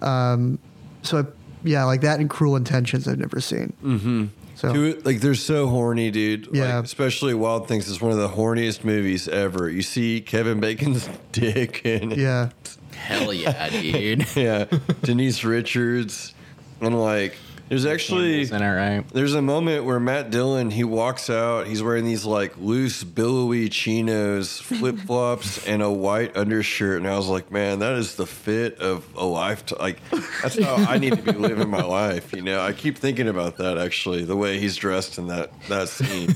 [0.00, 0.58] um,
[1.02, 1.24] so I,
[1.64, 3.74] yeah, like that and Cruel Intentions I've never seen.
[3.84, 4.26] Mm-hmm.
[4.62, 6.48] So Dude, like they're so horny, dude.
[6.52, 6.76] Yeah.
[6.76, 9.68] Like, especially Wild Things is one of the horniest movies ever.
[9.68, 12.18] You see Kevin Bacon's dick in it.
[12.18, 12.50] yeah,
[12.94, 14.24] Hell yeah, dude.
[14.36, 14.66] Yeah.
[15.02, 16.32] Denise Richards.
[16.80, 17.34] And like
[17.72, 19.08] there's actually Isn't that right?
[19.14, 21.66] There's a moment where Matt Dillon he walks out.
[21.66, 26.98] He's wearing these like loose, billowy chinos, flip flops, and a white undershirt.
[26.98, 29.78] And I was like, man, that is the fit of a lifetime.
[29.78, 30.00] Like
[30.42, 32.34] that's how I need to be living my life.
[32.34, 34.26] You know, I keep thinking about that actually.
[34.26, 36.28] The way he's dressed in that that scene.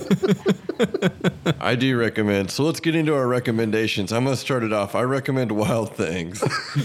[1.61, 2.51] I do recommend.
[2.51, 4.13] So let's get into our recommendations.
[4.13, 4.95] I'm gonna start it off.
[4.95, 6.43] I recommend Wild Things.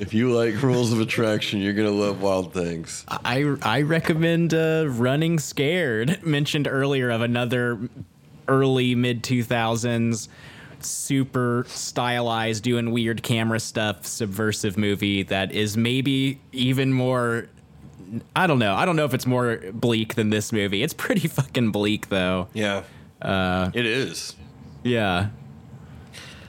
[0.00, 3.04] if you like Rules of Attraction, you're gonna love Wild Things.
[3.08, 7.78] I I recommend uh, Running Scared, mentioned earlier of another
[8.48, 10.28] early mid two thousands
[10.80, 17.46] super stylized, doing weird camera stuff, subversive movie that is maybe even more.
[18.36, 18.74] I don't know.
[18.74, 20.82] I don't know if it's more bleak than this movie.
[20.82, 22.48] It's pretty fucking bleak though.
[22.52, 22.82] Yeah.
[23.22, 24.34] Uh, It is.
[24.82, 25.28] yeah,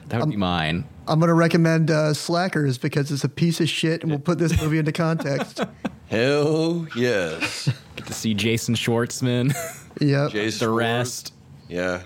[0.08, 0.84] that would be mine.
[1.06, 4.60] I'm gonna recommend uh, Slackers because it's a piece of shit, and we'll put this
[4.60, 5.60] movie into context.
[6.08, 7.68] Hell yes.
[7.96, 9.54] Get to see Jason Schwartzman,
[10.00, 10.30] Yep.
[10.32, 10.80] Jason the Ward.
[10.82, 11.32] rest.
[11.68, 12.02] Yeah.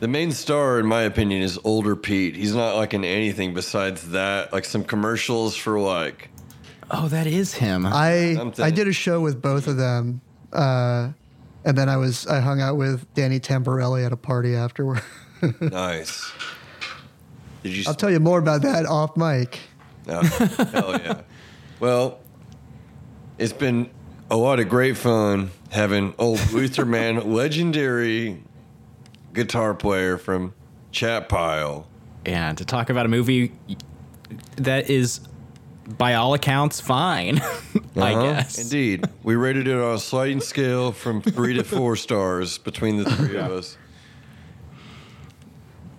[0.00, 2.34] The main star, in my opinion, is older Pete.
[2.34, 4.52] He's not like in anything besides that.
[4.52, 6.30] Like some commercials for like
[6.90, 7.86] Oh, that is him.
[7.86, 8.64] I Something.
[8.64, 10.20] I did a show with both of them,
[10.52, 11.10] uh,
[11.64, 15.02] and then I was I hung out with Danny Tamerelli at a party afterward.
[15.60, 16.32] nice.
[17.62, 17.84] Did you?
[17.86, 19.58] I'll tell you more about that off mic.
[20.08, 21.20] Oh, hell yeah.
[21.80, 22.18] Well,
[23.38, 23.88] it's been
[24.30, 28.42] a lot of great fun having old Luther Man, legendary
[29.32, 30.52] guitar player from
[30.92, 31.86] Chat Pile.
[32.26, 33.52] and to talk about a movie
[34.56, 35.20] that is,
[35.96, 37.38] by all accounts, fine.
[37.96, 38.22] I Uh-huh.
[38.24, 38.58] guess.
[38.58, 39.04] Indeed.
[39.22, 43.36] We rated it on a sliding scale from three to four stars between the three
[43.38, 43.78] of us.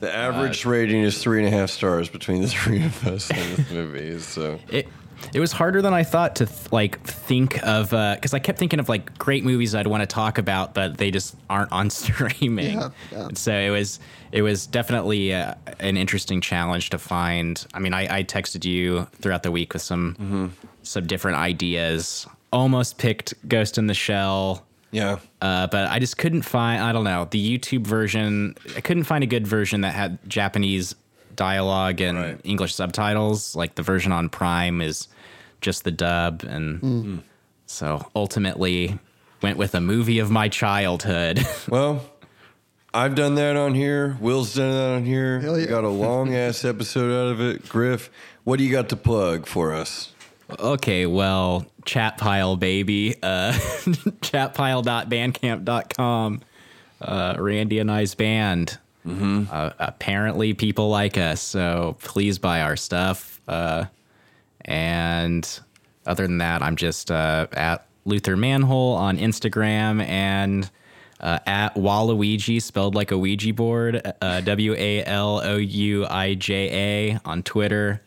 [0.02, 3.56] The average rating is three and a half stars between the three of us in
[3.56, 4.20] this movie.
[4.20, 4.88] So It
[5.34, 8.80] it was harder than I thought to th- like think of because I kept thinking
[8.80, 12.80] of like great movies I'd want to talk about, but they just aren't on streaming.
[12.80, 13.28] Yeah, yeah.
[13.36, 14.00] So it was
[14.32, 17.64] it was definitely uh, an interesting challenge to find.
[17.76, 22.26] I mean, I, I texted you throughout the week with some some different ideas.
[22.52, 24.66] Almost picked Ghost in the Shell.
[24.92, 25.20] Yeah.
[25.42, 26.82] Uh, but I just couldn't find.
[26.84, 28.56] I don't know the YouTube version.
[28.76, 30.96] I couldn't find a good version that had Japanese
[31.36, 32.42] dialogue and Right.
[32.44, 33.56] English subtitles.
[33.56, 35.08] Like the version on Prime is
[35.62, 37.24] just the dub, and
[37.68, 39.00] so ultimately
[39.42, 41.46] went with a movie of my childhood.
[41.70, 42.04] Well,
[42.94, 44.18] I've done that on here.
[44.20, 45.40] Will's done that on here.
[45.40, 45.68] Hell yeah.
[45.68, 47.70] got a long ass episode out of it.
[47.70, 48.10] Griff,
[48.44, 50.12] what do you got to plug for us?
[50.60, 53.54] Okay, well, chat pile baby, uh,
[54.22, 56.42] chatpile.bandcamp.com.
[57.02, 58.78] Uh, Randy and I's band.
[59.52, 63.42] Uh, apparently, people like us, so please buy our stuff.
[63.48, 63.86] Uh,
[64.66, 65.60] and
[66.06, 70.70] other than that, I'm just uh, at Luther Manhole on Instagram and
[71.20, 76.36] uh, at Waluigi, spelled like a Ouija board, uh, W A L O U I
[76.36, 78.02] J A on Twitter.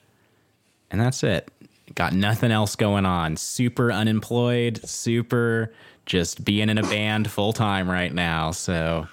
[0.90, 1.48] And that's it.
[1.94, 3.36] Got nothing else going on.
[3.36, 5.72] Super unemployed, super
[6.06, 8.50] just being in a band full time right now.
[8.50, 9.06] So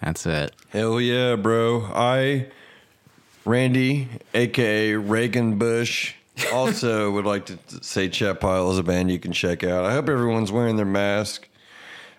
[0.00, 0.54] that's it.
[0.70, 1.82] Hell yeah, bro.
[1.94, 2.48] I,
[3.44, 6.14] Randy, aka Raygun Busch,
[6.52, 9.84] also would like to say Chat Pile is a band you can check out.
[9.84, 11.48] I hope everyone's wearing their mask.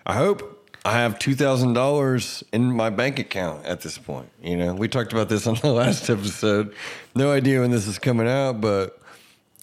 [0.06, 4.30] I hope I have two thousand dollars in my bank account at this point.
[4.42, 6.74] You know, we talked about this on the last episode.
[7.14, 8.98] No idea when this is coming out, but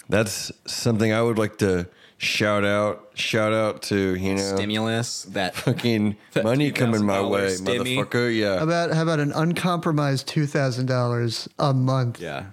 [0.10, 1.88] that's something I would like to
[2.18, 3.12] shout out.
[3.14, 7.96] Shout out to you know Stimulus that fucking That money coming my way, stimmy.
[7.98, 8.36] motherfucker.
[8.36, 8.58] Yeah.
[8.58, 12.46] How about how about an uncompromised two thousand dollars a month yeah.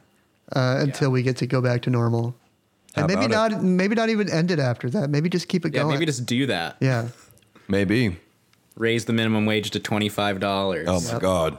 [0.54, 2.34] uh, until we get to go back to normal,
[2.94, 5.10] How and maybe about not maybe not even end it after that.
[5.10, 5.94] Maybe just keep it Yeah, going.
[5.94, 6.76] maybe just do that.
[6.80, 7.08] yeah.
[7.68, 8.18] Maybe.
[8.76, 10.86] Raise the minimum wage to twenty five dollars.
[10.88, 11.58] Oh my god.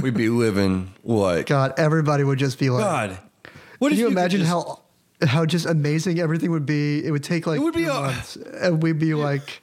[0.00, 3.18] We'd be living like God, everybody would just be like, God.
[3.80, 4.80] What Can if you imagine just- how
[5.28, 7.04] how just amazing everything would be?
[7.04, 9.62] It would take like It would be two a- months, and we'd be like,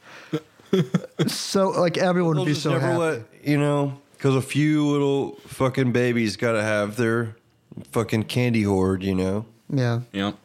[1.27, 2.97] so like everyone They'll would be so never happy.
[2.99, 7.35] let you know because a few little fucking babies got to have their
[7.91, 9.03] fucking candy hoard.
[9.03, 10.35] You know, yeah, Yep.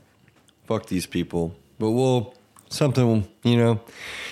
[0.66, 1.54] fuck these people.
[1.78, 2.34] But we'll
[2.68, 3.28] something.
[3.44, 3.80] You know,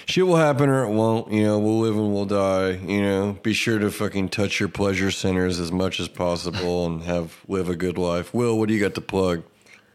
[0.07, 1.31] shit will happen or it won't.
[1.33, 2.71] You know, we'll live and we'll die.
[2.71, 7.03] You know, be sure to fucking touch your pleasure centers as much as possible and
[7.03, 8.35] have live a good life.
[8.35, 9.43] Will, what do you got to plug?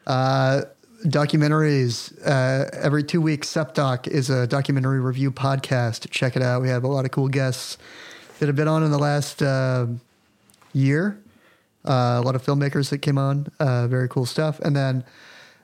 [0.07, 0.61] uh,
[1.05, 2.13] documentaries.
[2.25, 6.09] Uh, every two weeks, SupDoc is a documentary review podcast.
[6.09, 6.61] Check it out.
[6.61, 7.77] We have a lot of cool guests
[8.39, 9.87] that have been on in the last uh,
[10.73, 11.19] year.
[11.85, 13.47] Uh, a lot of filmmakers that came on.
[13.59, 14.59] Uh, very cool stuff.
[14.59, 15.03] And then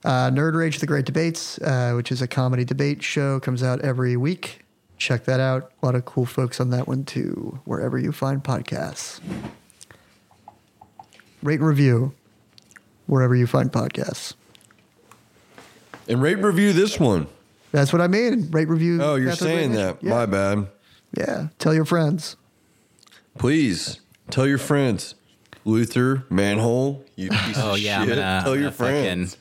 [0.04, 3.82] uh, Nerd Rage: The Great Debates, uh, which is a comedy debate show, comes out
[3.82, 4.62] every week.
[4.98, 5.72] Check that out.
[5.82, 7.60] A lot of cool folks on that one too.
[7.66, 9.20] Wherever you find podcasts,
[11.44, 12.14] rate and review
[13.08, 14.34] wherever you find podcasts.
[16.08, 17.28] And rate review this one.
[17.72, 18.50] That's what I mean.
[18.52, 19.02] Rate review.
[19.02, 19.98] Oh, you're Cathode saying Radiation.
[20.00, 20.04] that.
[20.04, 20.10] Yeah.
[20.12, 20.68] My bad.
[21.18, 21.48] Yeah.
[21.60, 22.36] Tell your friends.
[23.38, 24.00] Please
[24.30, 25.16] tell your friends.
[25.66, 27.04] Luther Manhole.
[27.16, 28.18] You piece Oh of yeah, I'm shit.
[28.18, 29.38] gonna, tell I'm your gonna fucking friends.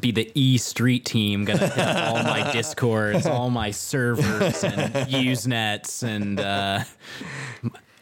[0.00, 4.94] Be the E Street team, gonna hit up all my discords, all my servers and
[5.10, 6.84] Usenets, and uh,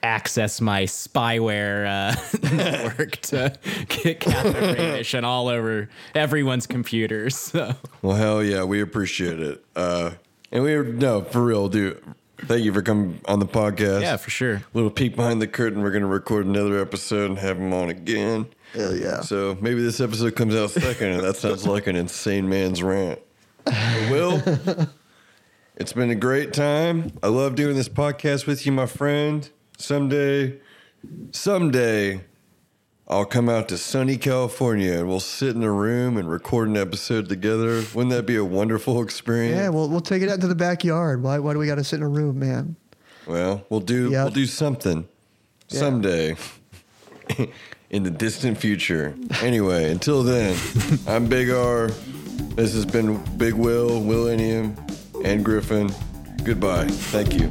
[0.02, 3.52] access my spyware uh, network to
[3.88, 7.36] get Catholic Mission all over everyone's computers.
[7.36, 9.64] So Well, hell yeah, we appreciate it.
[9.74, 10.12] Uh,
[10.52, 12.02] and we no for real, dude.
[12.42, 14.02] thank you for coming on the podcast.
[14.02, 14.62] Yeah, for sure.
[14.72, 15.82] Little peek behind the curtain.
[15.82, 18.46] We're going to record another episode and have him on again.
[18.74, 19.20] Hell yeah.
[19.22, 23.18] So maybe this episode comes out second, and that sounds like an insane man's rant.
[23.64, 23.74] But
[24.10, 24.42] Will,
[25.76, 27.12] it's been a great time.
[27.22, 29.48] I love doing this podcast with you, my friend.
[29.78, 30.58] Someday,
[31.30, 32.20] someday,
[33.06, 36.76] I'll come out to sunny California and we'll sit in a room and record an
[36.76, 37.82] episode together.
[37.94, 39.56] Wouldn't that be a wonderful experience?
[39.56, 41.22] Yeah, we'll we'll take it out to the backyard.
[41.22, 42.76] Why why do we got to sit in a room, man?
[43.26, 44.24] Well, we'll do Yep.
[44.24, 45.06] we'll do something
[45.68, 45.78] Yeah.
[45.78, 46.36] someday
[47.90, 49.14] in the distant future.
[49.42, 50.56] Anyway, until then,
[51.06, 51.88] I'm Big R.
[52.56, 54.76] This has been Big Will, Willennium,
[55.24, 55.90] and Griffin.
[56.42, 56.88] Goodbye.
[56.88, 57.48] Thank you.